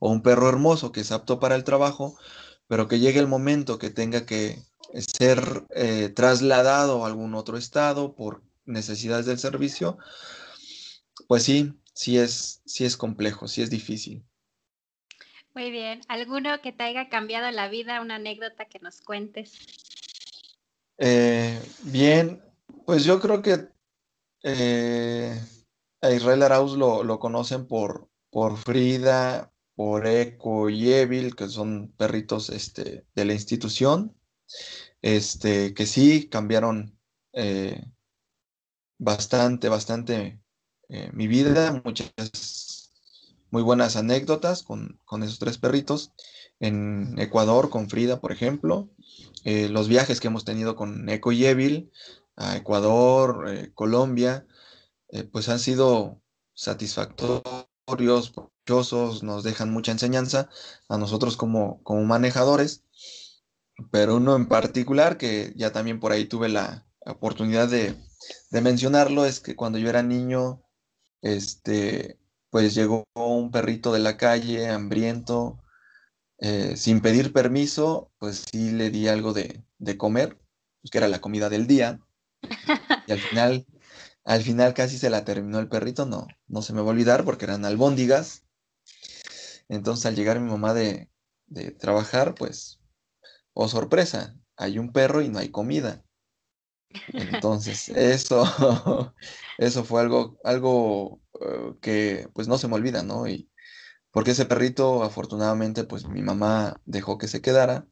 O 0.00 0.10
un 0.10 0.22
perro 0.22 0.48
hermoso 0.48 0.92
que 0.92 1.00
es 1.00 1.12
apto 1.12 1.40
para 1.40 1.54
el 1.54 1.64
trabajo, 1.64 2.18
pero 2.66 2.88
que 2.88 3.00
llegue 3.00 3.18
el 3.18 3.26
momento 3.26 3.78
que 3.78 3.90
tenga 3.90 4.26
que 4.26 4.62
ser 4.96 5.66
eh, 5.74 6.10
trasladado 6.14 7.04
a 7.04 7.08
algún 7.08 7.34
otro 7.34 7.56
estado 7.56 8.14
por 8.14 8.42
necesidades 8.64 9.26
del 9.26 9.38
servicio, 9.38 9.98
pues 11.26 11.42
sí, 11.42 11.74
sí 11.94 12.18
es, 12.18 12.62
sí 12.66 12.84
es 12.84 12.96
complejo, 12.96 13.48
sí 13.48 13.62
es 13.62 13.70
difícil. 13.70 14.24
Muy 15.54 15.70
bien. 15.70 16.02
¿Alguno 16.08 16.60
que 16.62 16.72
te 16.72 16.84
haya 16.84 17.08
cambiado 17.08 17.50
la 17.50 17.68
vida, 17.68 18.00
una 18.00 18.16
anécdota 18.16 18.66
que 18.66 18.78
nos 18.78 19.00
cuentes? 19.00 19.58
Eh, 20.98 21.60
bien, 21.82 22.42
pues 22.86 23.04
yo 23.04 23.18
creo 23.20 23.42
que 23.42 23.68
eh, 24.42 25.40
a 26.00 26.10
Israel 26.10 26.42
Arauz 26.42 26.76
lo, 26.76 27.18
conocen 27.18 27.66
por, 27.66 28.08
por 28.30 28.56
Frida, 28.56 29.52
por 29.74 30.06
Eco 30.06 30.70
y 30.70 30.92
Evil, 30.92 31.34
que 31.34 31.48
son 31.48 31.92
perritos 31.96 32.50
este, 32.50 33.06
de 33.14 33.24
la 33.24 33.32
institución, 33.32 34.16
este, 35.02 35.74
que 35.74 35.86
sí 35.86 36.28
cambiaron 36.28 36.98
eh, 37.32 37.84
bastante, 38.98 39.68
bastante 39.68 40.40
eh, 40.88 41.10
mi 41.12 41.26
vida, 41.26 41.80
muchas 41.84 42.12
muy 43.50 43.62
buenas 43.62 43.96
anécdotas 43.96 44.62
con, 44.62 45.00
esos 45.22 45.38
tres 45.38 45.58
perritos. 45.58 46.12
En 46.60 47.14
Ecuador, 47.18 47.70
con 47.70 47.88
Frida, 47.88 48.20
por 48.20 48.32
ejemplo, 48.32 48.90
los 49.44 49.88
viajes 49.88 50.20
que 50.20 50.26
hemos 50.26 50.44
tenido 50.44 50.74
con 50.74 51.08
Eco 51.08 51.30
y 51.30 51.46
Evil, 51.46 51.90
a 52.38 52.56
Ecuador, 52.56 53.46
eh, 53.48 53.72
Colombia, 53.74 54.46
eh, 55.10 55.24
pues 55.24 55.48
han 55.48 55.58
sido 55.58 56.22
satisfactorios, 56.54 58.30
provechosos, 58.30 59.22
nos 59.22 59.42
dejan 59.42 59.72
mucha 59.72 59.92
enseñanza 59.92 60.48
a 60.88 60.98
nosotros 60.98 61.36
como, 61.36 61.82
como 61.82 62.04
manejadores, 62.04 62.84
pero 63.90 64.16
uno 64.16 64.36
en 64.36 64.46
particular, 64.48 65.18
que 65.18 65.52
ya 65.56 65.72
también 65.72 66.00
por 66.00 66.12
ahí 66.12 66.26
tuve 66.26 66.48
la 66.48 66.86
oportunidad 67.06 67.68
de, 67.68 67.96
mencionarlo, 68.50 69.24
es 69.24 69.40
que 69.40 69.56
cuando 69.56 69.78
yo 69.78 69.88
era 69.88 70.02
niño, 70.02 70.62
este, 71.22 72.20
pues 72.50 72.74
llegó 72.74 73.04
un 73.14 73.50
perrito 73.50 73.92
de 73.92 74.00
la 74.00 74.16
calle, 74.16 74.68
hambriento, 74.68 75.62
eh, 76.38 76.76
sin 76.76 77.00
pedir 77.00 77.32
permiso, 77.32 78.12
pues 78.18 78.44
sí 78.50 78.70
le 78.72 78.90
di 78.90 79.08
algo 79.08 79.32
de, 79.32 79.64
de 79.78 79.96
comer, 79.96 80.38
pues 80.82 80.90
que 80.90 80.98
era 80.98 81.08
la 81.08 81.20
comida 81.20 81.48
del 81.48 81.66
día. 81.66 82.00
Y 83.06 83.12
al 83.12 83.18
final, 83.18 83.66
al 84.24 84.42
final 84.42 84.74
casi 84.74 84.98
se 84.98 85.10
la 85.10 85.24
terminó 85.24 85.58
el 85.58 85.68
perrito, 85.68 86.06
no, 86.06 86.26
no 86.46 86.62
se 86.62 86.72
me 86.72 86.80
va 86.80 86.88
a 86.88 86.90
olvidar 86.90 87.24
porque 87.24 87.46
eran 87.46 87.64
albóndigas. 87.64 88.44
Entonces 89.68 90.06
al 90.06 90.16
llegar 90.16 90.40
mi 90.40 90.50
mamá 90.50 90.74
de, 90.74 91.10
trabajar, 91.78 92.34
pues, 92.34 92.80
oh 93.54 93.68
sorpresa, 93.68 94.36
hay 94.56 94.78
un 94.78 94.92
perro 94.92 95.22
y 95.22 95.28
no 95.28 95.38
hay 95.38 95.50
comida. 95.50 96.04
Entonces, 97.12 97.88
eso, 97.96 98.44
eso 99.58 99.84
fue 99.84 100.00
algo, 100.00 100.38
algo 100.44 101.22
eh, 101.40 101.74
que 101.80 102.28
pues 102.34 102.48
no 102.48 102.58
se 102.58 102.68
me 102.68 102.74
olvida, 102.74 103.02
¿no? 103.02 103.28
Y 103.28 103.50
porque 104.10 104.32
ese 104.32 104.46
perrito, 104.46 105.02
afortunadamente, 105.02 105.84
pues 105.84 106.06
mi 106.06 106.22
mamá 106.22 106.80
dejó 106.86 107.18
que 107.18 107.28
se 107.28 107.42
quedara 107.42 107.86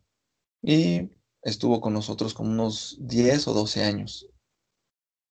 y 0.63 1.11
estuvo 1.43 1.81
con 1.81 1.93
nosotros 1.93 2.35
como 2.35 2.51
unos 2.51 2.97
10 3.01 3.49
o 3.49 3.55
12 3.55 3.85
años. 3.85 4.29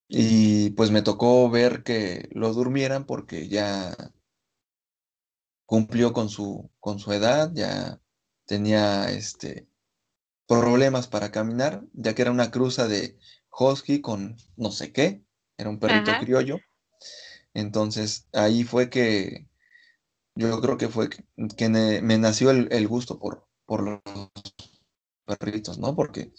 Y 0.08 0.72
pues 0.72 0.92
me 0.92 1.02
tocó 1.02 1.50
ver 1.50 1.84
que 1.84 2.30
lo 2.32 2.54
durmieran 2.54 3.06
porque 3.06 3.48
ya 3.48 3.96
cumplió 5.66 6.14
con 6.14 6.30
su, 6.30 6.70
con 6.80 7.00
su 7.00 7.12
edad, 7.12 7.52
ya 7.54 8.00
tenía 8.46 9.10
este, 9.12 9.68
problemas 10.48 11.08
para 11.08 11.32
caminar, 11.32 11.84
ya 11.94 12.14
que 12.14 12.22
era 12.22 12.32
una 12.32 12.52
cruza 12.52 12.88
de 12.88 13.18
husky 13.52 14.02
con 14.02 14.38
no 14.58 14.72
sé 14.72 14.92
qué, 14.92 15.24
era 15.58 15.70
un 15.70 15.80
perrito 15.80 16.12
criollo. 16.20 16.60
Entonces 17.54 18.28
ahí 18.34 18.64
fue 18.64 18.90
que 18.90 19.48
yo 20.36 20.60
creo 20.62 20.78
que 20.78 20.90
fue 20.90 21.10
que, 21.10 21.70
me, 21.70 22.18
nació 22.18 22.52
el, 22.52 22.88
gusto 22.88 23.18
por, 23.18 23.48
por 23.66 23.82
los 23.84 25.38
perritos, 25.40 25.80
¿no? 25.80 25.96
Porque 25.96 26.32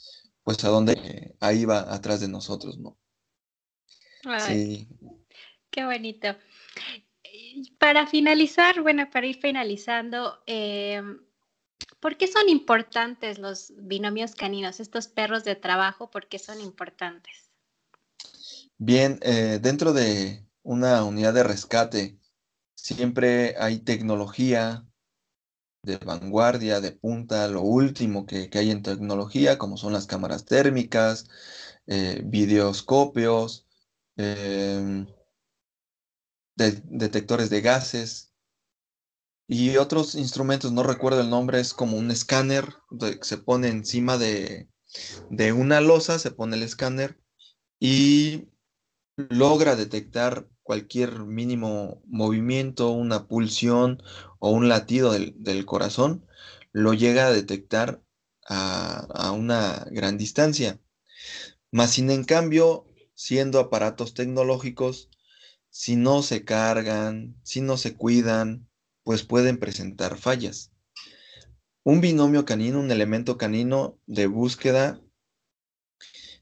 pues 0.44 0.62
a 0.64 0.68
dónde 0.68 1.34
ahí 1.40 1.64
va 1.64 1.92
atrás 1.92 2.20
de 2.20 2.28
nosotros, 2.28 2.78
¿no? 2.78 2.98
Sí. 4.46 4.88
Qué 5.70 5.84
bonito. 5.84 6.36
Para 7.78 8.06
finalizar, 8.06 8.80
bueno, 8.82 9.08
para 9.10 9.26
ir 9.26 9.38
finalizando, 9.40 10.42
eh, 10.46 11.02
¿por 12.00 12.16
qué 12.16 12.26
son 12.26 12.48
importantes 12.48 13.38
los 13.38 13.72
binomios 13.76 14.34
caninos, 14.34 14.80
estos 14.80 15.08
perros 15.08 15.44
de 15.44 15.54
trabajo? 15.54 16.10
¿Por 16.10 16.28
qué 16.28 16.38
son 16.38 16.60
importantes? 16.60 17.50
Bien, 18.78 19.18
eh, 19.22 19.58
dentro 19.60 19.92
de 19.92 20.44
una 20.62 21.04
unidad 21.04 21.34
de 21.34 21.42
rescate 21.42 22.18
siempre 22.74 23.54
hay 23.58 23.78
tecnología 23.78 24.86
de 25.82 25.98
vanguardia, 25.98 26.80
de 26.80 26.92
punta, 26.92 27.48
lo 27.48 27.62
último 27.62 28.26
que, 28.26 28.50
hay 28.54 28.70
en 28.70 28.82
tecnología, 28.82 29.56
como 29.56 29.76
son 29.76 29.92
las 29.92 30.06
cámaras 30.06 30.44
térmicas, 30.44 31.28
eh, 31.86 32.22
videoscopios, 32.24 33.65
Em, 34.16 35.06
detectores 36.56 37.50
de 37.50 37.60
gases 37.60 38.32
y 39.46 39.76
otros 39.76 40.14
instrumentos, 40.14 40.72
no 40.72 40.82
recuerdo 40.82 41.20
el 41.20 41.30
nombre, 41.30 41.60
es 41.60 41.74
como 41.74 41.96
un 41.96 42.10
escáner 42.10 42.64
que 42.98 43.18
se 43.22 43.38
pone 43.38 43.68
encima 43.68 44.18
de, 44.18 44.68
de 45.30 45.52
una 45.52 45.80
losa, 45.80 46.18
se 46.18 46.30
pone 46.30 46.56
el 46.56 46.62
escáner 46.62 47.20
y 47.78 48.48
logra 49.16 49.76
detectar 49.76 50.48
cualquier 50.62 51.20
mínimo 51.20 52.02
movimiento, 52.06 52.90
una 52.90 53.28
pulsión 53.28 54.02
o 54.40 54.50
un 54.50 54.68
latido 54.68 55.12
del, 55.12 55.64
corazón, 55.66 56.26
lo 56.72 56.92
llega 56.92 57.26
a 57.26 57.32
detectar 57.32 58.02
a, 58.48 59.06
a, 59.14 59.32
una 59.32 59.86
gran 59.90 60.18
distancia. 60.18 60.80
Más 61.70 61.92
sin 61.92 62.10
en 62.10 62.24
cambio, 62.24 62.86
siendo 63.16 63.58
aparatos 63.58 64.14
tecnológicos, 64.14 65.08
si 65.70 65.96
no 65.96 66.22
se 66.22 66.44
cargan, 66.44 67.34
si 67.42 67.60
no 67.60 67.76
se 67.76 67.96
cuidan, 67.96 68.68
pues 69.02 69.24
pueden 69.24 69.58
presentar 69.58 70.16
fallas. 70.18 70.70
Un 71.82 72.00
binomio 72.00 72.44
canino, 72.44 72.78
un 72.78 72.90
elemento 72.90 73.36
canino 73.38 73.98
de 74.06 74.26
búsqueda, 74.26 75.00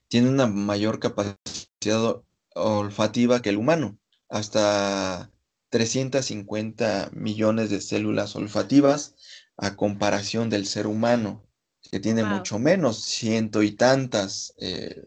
tiene 0.08 0.28
una 0.28 0.46
mayor 0.46 0.98
capacidad 0.98 2.22
olfativa 2.54 3.40
que 3.40 3.50
el 3.50 3.56
humano, 3.56 3.98
hasta 4.28 5.30
350 5.70 7.10
millones 7.12 7.70
de 7.70 7.80
células 7.80 8.36
olfativas 8.36 9.14
a 9.56 9.76
comparación 9.76 10.50
del 10.50 10.66
ser 10.66 10.86
humano, 10.86 11.44
que 11.90 12.00
tiene 12.00 12.24
mucho 12.24 12.58
menos, 12.58 13.04
ciento 13.04 13.62
y 13.62 13.72
tantas 13.72 14.54
eh, 14.58 15.06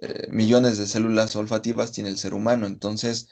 eh, 0.00 0.28
millones 0.30 0.78
de 0.78 0.86
células 0.86 1.34
olfativas 1.34 1.92
tiene 1.92 2.10
el 2.10 2.18
ser 2.18 2.34
humano. 2.34 2.66
Entonces, 2.66 3.28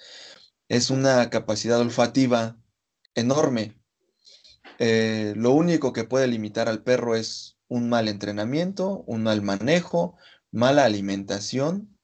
es 0.69 0.91
una 0.91 1.31
capacidad 1.31 1.81
olfativa 1.81 2.59
enorme. 3.15 3.81
Eh, 4.79 5.35
lo 5.37 5.53
único 5.53 5.93
que 5.93 6.05
puede 6.05 6.27
limitar 6.27 6.69
al 6.69 6.83
perro 6.83 7.15
es 7.15 7.57
un 7.69 7.89
mal 7.89 8.09
entrenamiento, 8.09 9.05
un 9.07 9.23
mal 9.23 9.43
manejo, 9.43 10.17
mala 10.51 10.85
alimentación, 10.85 11.97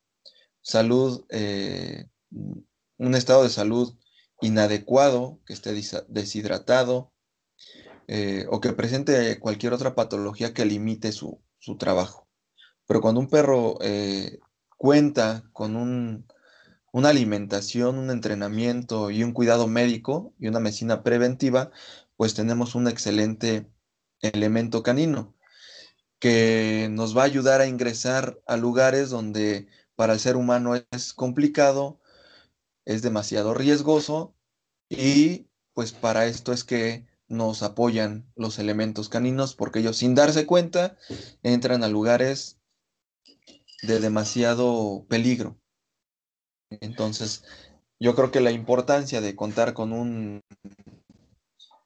salud, 0.60 1.24
eh, 1.30 2.06
un 2.30 3.14
estado 3.14 3.42
de 3.42 3.50
salud 3.50 3.98
inadecuado, 4.40 5.40
que 5.46 5.54
esté 5.54 5.72
deshidratado 6.08 7.12
o 8.50 8.60
que 8.60 8.72
presente 8.72 9.38
cualquier 9.38 9.72
otra 9.72 9.94
patología 9.94 10.52
que 10.52 10.64
limite 10.64 11.12
su, 11.12 11.40
trabajo. 11.78 12.28
Pero 12.86 13.00
cuando 13.00 13.20
un 13.20 13.28
perro 13.28 13.78
cuenta 14.82 15.44
con 15.52 15.76
una 15.76 17.08
alimentación, 17.08 17.98
un 17.98 18.10
entrenamiento 18.10 19.12
y 19.12 19.22
un 19.22 19.30
cuidado 19.30 19.68
médico 19.68 20.34
y 20.40 20.48
una 20.48 20.58
medicina 20.58 21.04
preventiva, 21.04 21.70
pues 22.16 22.34
tenemos 22.34 22.74
un 22.74 22.88
excelente 22.88 23.70
elemento 24.22 24.82
canino 24.82 25.36
que 26.18 26.88
nos 26.90 27.16
va 27.16 27.22
a 27.22 27.26
ayudar 27.26 27.60
a 27.60 27.68
ingresar 27.68 28.40
a 28.44 28.56
lugares 28.56 29.08
donde 29.08 29.68
para 29.94 30.14
el 30.14 30.18
ser 30.18 30.34
humano 30.34 30.74
es 30.90 31.12
complicado, 31.12 32.00
es 32.84 33.02
demasiado 33.02 33.54
riesgoso 33.54 34.34
y 34.88 35.46
pues 35.74 35.92
para 35.92 36.26
esto 36.26 36.52
es 36.52 36.64
que 36.64 37.06
nos 37.28 37.62
apoyan 37.62 38.26
los 38.34 38.58
elementos 38.58 39.08
caninos 39.08 39.54
porque 39.54 39.78
ellos 39.78 39.98
sin 39.98 40.16
darse 40.16 40.44
cuenta 40.44 40.96
entran 41.44 41.84
a 41.84 41.88
lugares 41.88 42.58
de 43.82 44.00
demasiado 44.00 45.04
peligro. 45.08 45.58
Entonces, 46.70 47.44
yo 48.00 48.14
creo 48.14 48.30
que 48.30 48.40
la 48.40 48.50
importancia 48.50 49.20
de 49.20 49.36
contar 49.36 49.74
con 49.74 49.92
un 49.92 50.40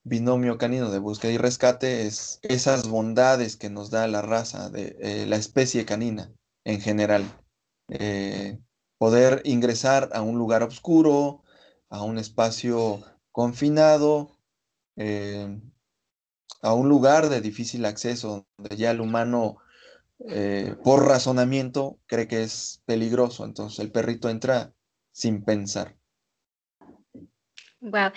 binomio 0.05 0.57
canino 0.57 0.91
de 0.91 1.01
búsqueda 1.01 1.33
y 1.33 1.39
rescate 1.39 2.07
es 2.07 2.39
esas 2.43 2.89
bondades 2.89 3.57
que 3.57 3.71
nos 3.71 3.91
da 3.91 4.07
la 4.07 4.23
raza 4.23 4.71
de 4.71 4.97
eh, 5.01 5.27
la 5.27 5.37
especie 5.37 5.85
canina 5.85 6.33
en 6.65 6.81
general. 6.81 7.25
Eh, 7.89 8.59
poder 8.99 9.43
ingresar 9.45 10.11
a 10.13 10.23
un 10.23 10.39
lugar 10.39 10.63
oscuro, 10.63 11.43
a 11.89 12.03
un 12.03 12.19
espacio 12.19 13.03
confinado, 13.33 14.31
eh, 14.97 15.61
a 16.63 16.73
un 16.73 16.89
lugar 16.89 17.29
de 17.29 17.41
difícil 17.41 17.85
acceso, 17.85 18.47
donde 18.57 18.77
ya 18.77 18.93
el 18.93 19.01
humano, 19.01 19.59
por 20.83 21.07
razonamiento, 21.07 21.99
cree 22.07 22.29
que 22.29 22.43
es 22.43 22.83
peligroso. 22.87 23.45
Entonces 23.45 23.79
el 23.81 23.93
perrito 23.93 24.29
entra 24.29 24.73
sin 25.13 25.45
pensar. 25.45 25.97
Wow. 27.81 28.11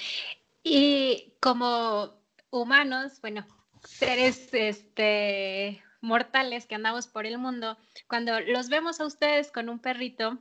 Y 0.63 1.33
como 1.39 2.23
humanos, 2.49 3.21
bueno, 3.21 3.45
seres 3.85 4.49
este, 4.53 5.83
mortales 6.01 6.65
que 6.65 6.75
andamos 6.75 7.07
por 7.07 7.25
el 7.25 7.37
mundo, 7.37 7.77
cuando 8.07 8.39
los 8.39 8.69
vemos 8.69 8.99
a 8.99 9.05
ustedes 9.05 9.51
con 9.51 9.69
un 9.69 9.79
perrito, 9.79 10.39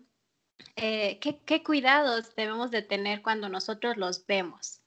eh, 0.76 1.18
¿qué, 1.20 1.62
cuidados 1.62 2.34
debemos 2.34 2.70
de 2.70 2.82
tener 2.82 3.22
cuando 3.22 3.48
nosotros 3.48 3.96
los 3.96 4.26
vemos 4.26 4.80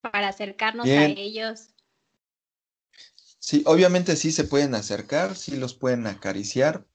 para 0.00 0.28
acercarnos 0.28 0.86
a 0.86 1.04
ellos? 1.04 1.73
Sí, 3.46 3.62
obviamente 3.66 4.16
sí 4.16 4.32
se 4.32 4.44
pueden 4.44 4.74
acercar, 4.74 5.36
sí 5.36 5.56
los 5.56 5.74
pueden 5.74 6.06
acariciar, 6.06 6.86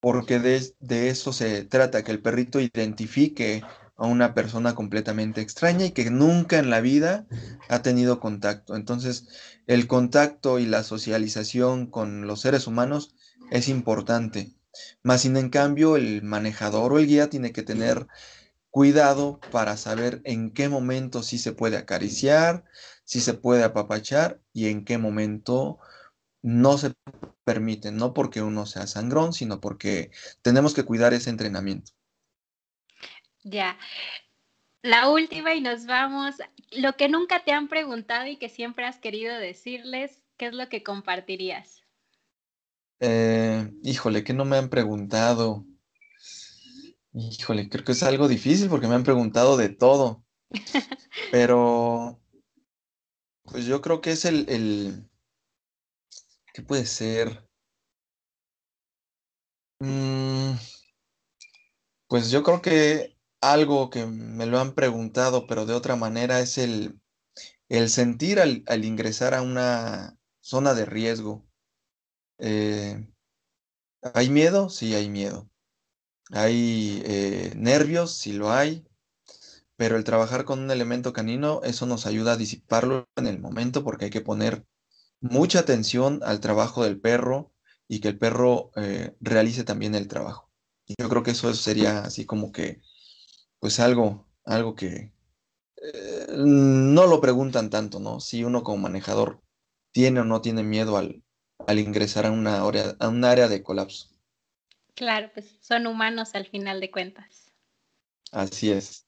porque 0.00 0.40
de, 0.40 0.74
de 0.80 1.10
eso 1.10 1.32
se 1.32 1.64
trata, 1.64 2.02
que 2.02 2.10
el 2.10 2.20
perrito 2.20 2.58
identifique 2.58 3.62
a 3.96 4.06
una 4.08 4.34
persona 4.34 4.74
completamente 4.74 5.40
extraña 5.42 5.86
y 5.86 5.92
que 5.92 6.10
nunca 6.10 6.58
en 6.58 6.70
la 6.70 6.80
vida 6.80 7.28
ha 7.68 7.82
tenido 7.82 8.18
contacto. 8.18 8.74
Entonces, 8.74 9.28
el 9.68 9.86
contacto 9.86 10.58
y 10.58 10.66
la 10.66 10.82
socialización 10.82 11.86
con 11.86 12.26
los 12.26 12.40
seres 12.40 12.66
humanos 12.66 13.14
es 13.52 13.68
importante. 13.68 14.56
Más 15.04 15.20
sin 15.20 15.36
en 15.36 15.50
cambio, 15.50 15.96
el 15.96 16.22
manejador 16.24 16.94
o 16.94 16.98
el 16.98 17.06
guía 17.06 17.30
tiene 17.30 17.52
que 17.52 17.62
tener 17.62 18.08
cuidado 18.70 19.40
para 19.52 19.76
saber 19.76 20.20
en 20.24 20.50
qué 20.50 20.68
momento 20.68 21.22
sí 21.22 21.38
se 21.38 21.52
puede 21.52 21.76
acariciar, 21.76 22.64
si 23.04 23.20
se 23.20 23.34
puede 23.34 23.64
apapachar 23.64 24.40
y 24.52 24.68
en 24.68 24.84
qué 24.84 24.98
momento 24.98 25.78
no 26.42 26.76
se 26.78 26.92
permite, 27.44 27.92
no 27.92 28.12
porque 28.12 28.42
uno 28.42 28.66
sea 28.66 28.86
sangrón, 28.86 29.32
sino 29.32 29.60
porque 29.60 30.10
tenemos 30.42 30.74
que 30.74 30.84
cuidar 30.84 31.14
ese 31.14 31.30
entrenamiento. 31.30 31.92
Ya. 33.44 33.78
La 34.82 35.08
última 35.08 35.54
y 35.54 35.60
nos 35.60 35.86
vamos. 35.86 36.36
Lo 36.72 36.96
que 36.96 37.08
nunca 37.08 37.44
te 37.44 37.52
han 37.52 37.68
preguntado 37.68 38.26
y 38.26 38.36
que 38.36 38.48
siempre 38.48 38.84
has 38.84 38.98
querido 38.98 39.36
decirles, 39.36 40.20
¿qué 40.36 40.46
es 40.46 40.54
lo 40.54 40.68
que 40.68 40.82
compartirías? 40.82 41.82
Eh, 43.00 43.72
híjole, 43.82 44.24
que 44.24 44.32
no 44.32 44.44
me 44.44 44.56
han 44.56 44.68
preguntado. 44.68 45.64
Híjole, 47.14 47.68
creo 47.68 47.84
que 47.84 47.92
es 47.92 48.02
algo 48.02 48.26
difícil 48.26 48.68
porque 48.68 48.86
me 48.86 48.94
han 48.94 49.04
preguntado 49.04 49.56
de 49.56 49.68
todo. 49.68 50.24
Pero, 51.30 52.20
pues 53.44 53.66
yo 53.66 53.82
creo 53.82 54.00
que 54.00 54.12
es 54.12 54.24
el, 54.24 54.48
el... 54.48 55.08
¿qué 56.52 56.62
puede 56.62 56.86
ser? 56.86 57.46
Mm, 59.80 60.56
pues 62.08 62.30
yo 62.30 62.42
creo 62.42 62.62
que 62.62 63.16
algo 63.40 63.90
que 63.90 64.06
me 64.06 64.46
lo 64.46 64.60
han 64.60 64.74
preguntado, 64.74 65.46
pero 65.46 65.66
de 65.66 65.74
otra 65.74 65.96
manera, 65.96 66.40
es 66.40 66.58
el, 66.58 67.00
el 67.68 67.90
sentir 67.90 68.40
al, 68.40 68.84
ingresar 68.84 69.34
a 69.34 69.42
una 69.42 70.18
zona 70.40 70.74
de 70.74 70.84
riesgo. 70.86 71.46
Eh, 72.38 73.08
¿Hay 74.14 74.30
miedo? 74.30 74.68
Sí, 74.68 74.94
hay 74.94 75.08
miedo. 75.08 75.50
¿Hay 76.32 77.02
eh, 77.06 77.52
nervios? 77.56 78.16
Sí 78.16 78.32
lo 78.32 78.52
hay. 78.52 78.86
Pero 79.76 79.96
el 79.96 80.04
trabajar 80.04 80.44
con 80.44 80.60
un 80.60 80.70
elemento 80.70 81.12
canino, 81.12 81.60
eso 81.64 81.86
nos 81.86 82.06
ayuda 82.06 82.32
a 82.32 82.36
disiparlo 82.36 83.08
en 83.16 83.26
el 83.26 83.40
momento 83.40 83.84
porque 83.84 84.06
hay 84.06 84.10
que 84.10 84.20
poner 84.20 84.64
mucha 85.22 85.60
atención 85.60 86.20
al 86.24 86.40
trabajo 86.40 86.84
del 86.84 87.00
perro 87.00 87.52
y 87.88 88.00
que 88.00 88.08
el 88.08 88.18
perro 88.18 88.70
eh, 88.76 89.16
realice 89.20 89.64
también 89.64 89.94
el 89.94 90.08
trabajo. 90.08 90.50
Y 90.86 90.94
yo 90.98 91.08
creo 91.08 91.22
que 91.22 91.30
eso 91.30 91.52
sería 91.54 92.00
así 92.00 92.26
como 92.26 92.52
que 92.52 92.82
pues 93.58 93.80
algo, 93.80 94.28
algo 94.44 94.74
que 94.74 95.12
eh, 95.82 96.26
no 96.36 97.06
lo 97.06 97.20
preguntan 97.20 97.70
tanto, 97.70 98.00
¿no? 98.00 98.20
Si 98.20 98.44
uno 98.44 98.62
como 98.62 98.78
manejador 98.78 99.40
tiene 99.92 100.20
o 100.20 100.24
no 100.24 100.40
tiene 100.40 100.62
miedo 100.62 100.96
al, 100.96 101.22
al 101.66 101.78
ingresar 101.78 102.26
a 102.26 102.32
una, 102.32 102.62
área, 102.66 102.96
a 102.98 103.08
un 103.08 103.24
área 103.24 103.48
de 103.48 103.62
colapso. 103.62 104.08
Claro, 104.94 105.30
pues 105.32 105.56
son 105.60 105.86
humanos 105.86 106.34
al 106.34 106.46
final 106.46 106.80
de 106.80 106.90
cuentas. 106.90 107.52
Así 108.30 108.70
es. 108.70 109.06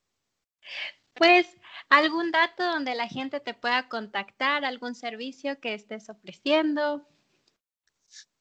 Pues, 1.15 1.47
¿algún 1.89 2.31
dato 2.31 2.65
donde 2.65 2.95
la 2.95 3.09
gente 3.09 3.41
te 3.41 3.55
pueda 3.55 3.89
contactar, 3.89 4.65
algún 4.65 4.95
servicio 4.95 5.61
que 5.61 5.75
estés 5.75 6.09
ofreciendo? 6.09 7.07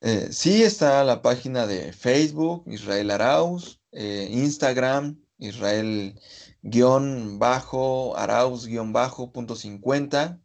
Eh, 0.02 0.28
sí, 0.32 0.64
está 0.64 1.04
la 1.04 1.22
página 1.22 1.66
de 1.66 1.94
Facebook, 1.94 2.64
Israel 2.68 3.12
Arauz, 3.12 3.82
eh, 3.92 4.28
Instagram, 4.32 5.18
Israel 5.38 6.20
guion 6.62 7.40
bajo, 7.40 8.18
Arauz 8.18 8.68
guion 8.68 8.94
bajo, 8.94 9.32
punto 9.32 9.56
50. 9.56 10.42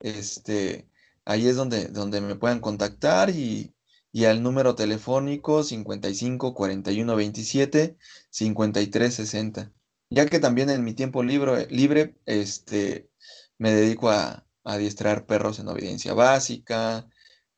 Este, 0.00 0.88
ahí 1.24 1.48
es 1.48 1.56
donde, 1.56 1.88
donde 1.88 2.20
me 2.20 2.36
puedan 2.36 2.60
contactar 2.60 3.30
y, 3.30 3.74
y 4.12 4.26
al 4.26 4.42
número 4.42 4.74
telefónico 4.74 5.62
55 5.62 6.54
41 6.54 7.16
27 7.16 7.96
53 8.30 9.14
60. 9.14 9.72
Ya 10.14 10.26
que 10.26 10.38
también 10.38 10.70
en 10.70 10.84
mi 10.84 10.94
tiempo 10.94 11.22
libre, 11.22 11.66
libre 11.70 12.14
este, 12.26 13.10
me 13.58 13.72
dedico 13.72 14.10
a, 14.10 14.46
a 14.64 14.72
adiestrar 14.72 15.26
perros 15.26 15.58
en 15.58 15.68
obediencia 15.68 16.14
básica, 16.14 17.08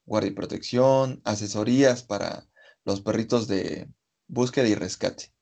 guardia 0.06 0.30
y 0.30 0.34
protección, 0.34 1.20
asesorías 1.24 2.02
para 2.02 2.46
los 2.84 3.00
perritos 3.02 3.46
de, 3.48 3.88
búsqueda 4.28 4.68
y 4.68 4.74
rescate. 4.74 5.32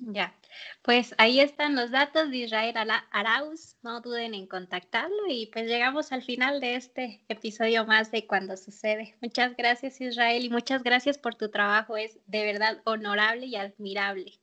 Ya, 0.00 0.34
pues 0.82 1.14
ahí 1.18 1.38
están 1.38 1.76
los 1.76 1.92
datos 1.92 2.28
de 2.30 2.38
Israel 2.38 2.74
Arauz, 3.12 3.76
no 3.82 4.00
duden 4.00 4.34
en 4.34 4.48
contactarlo 4.48 5.28
y 5.28 5.46
pues 5.46 5.68
llegamos 5.68 6.10
al 6.10 6.22
final 6.22 6.60
de 6.60 6.74
este 6.74 7.24
episodio 7.28 7.86
más 7.86 8.10
de 8.10 8.26
Cuando 8.26 8.56
Sucede. 8.56 9.16
Muchas 9.22 9.56
gracias 9.56 10.00
Israel 10.00 10.44
y 10.44 10.50
muchas 10.50 10.82
gracias 10.82 11.16
por 11.16 11.36
tu 11.36 11.48
trabajo, 11.48 11.96
es 11.96 12.18
de 12.26 12.44
verdad 12.44 12.80
honorable 12.84 13.46
y 13.46 13.54
admirable. 13.54 14.40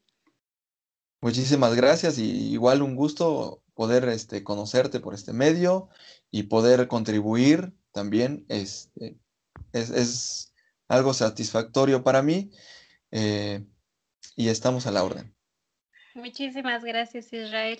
Muchísimas 1.21 1.75
gracias 1.75 2.17
y 2.17 2.51
igual 2.51 2.81
un 2.81 2.95
gusto 2.95 3.61
poder 3.75 4.09
este, 4.09 4.43
conocerte 4.43 4.99
por 4.99 5.13
este 5.13 5.33
medio 5.33 5.89
y 6.31 6.43
poder 6.43 6.87
contribuir 6.87 7.73
también 7.91 8.45
este, 8.49 9.17
es, 9.71 10.53
algo 10.87 11.13
satisfactorio 11.13 12.03
para 12.03 12.21
mí 12.21 12.51
eh, 13.11 13.63
y 14.35 14.49
estamos 14.49 14.87
a 14.87 14.91
la 14.91 15.03
orden. 15.03 15.33
Muchísimas 16.15 16.83
gracias 16.83 17.31
Israel. 17.31 17.79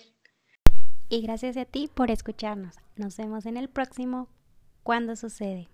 Y 1.10 1.20
gracias 1.20 1.58
a 1.58 1.66
ti 1.66 1.90
por 1.92 2.10
escucharnos. 2.10 2.76
Nos 2.96 3.16
vemos 3.18 3.44
en 3.44 3.58
el 3.58 3.68
próximo 3.68 4.28
Cuando 4.82 5.14
sucede. 5.14 5.68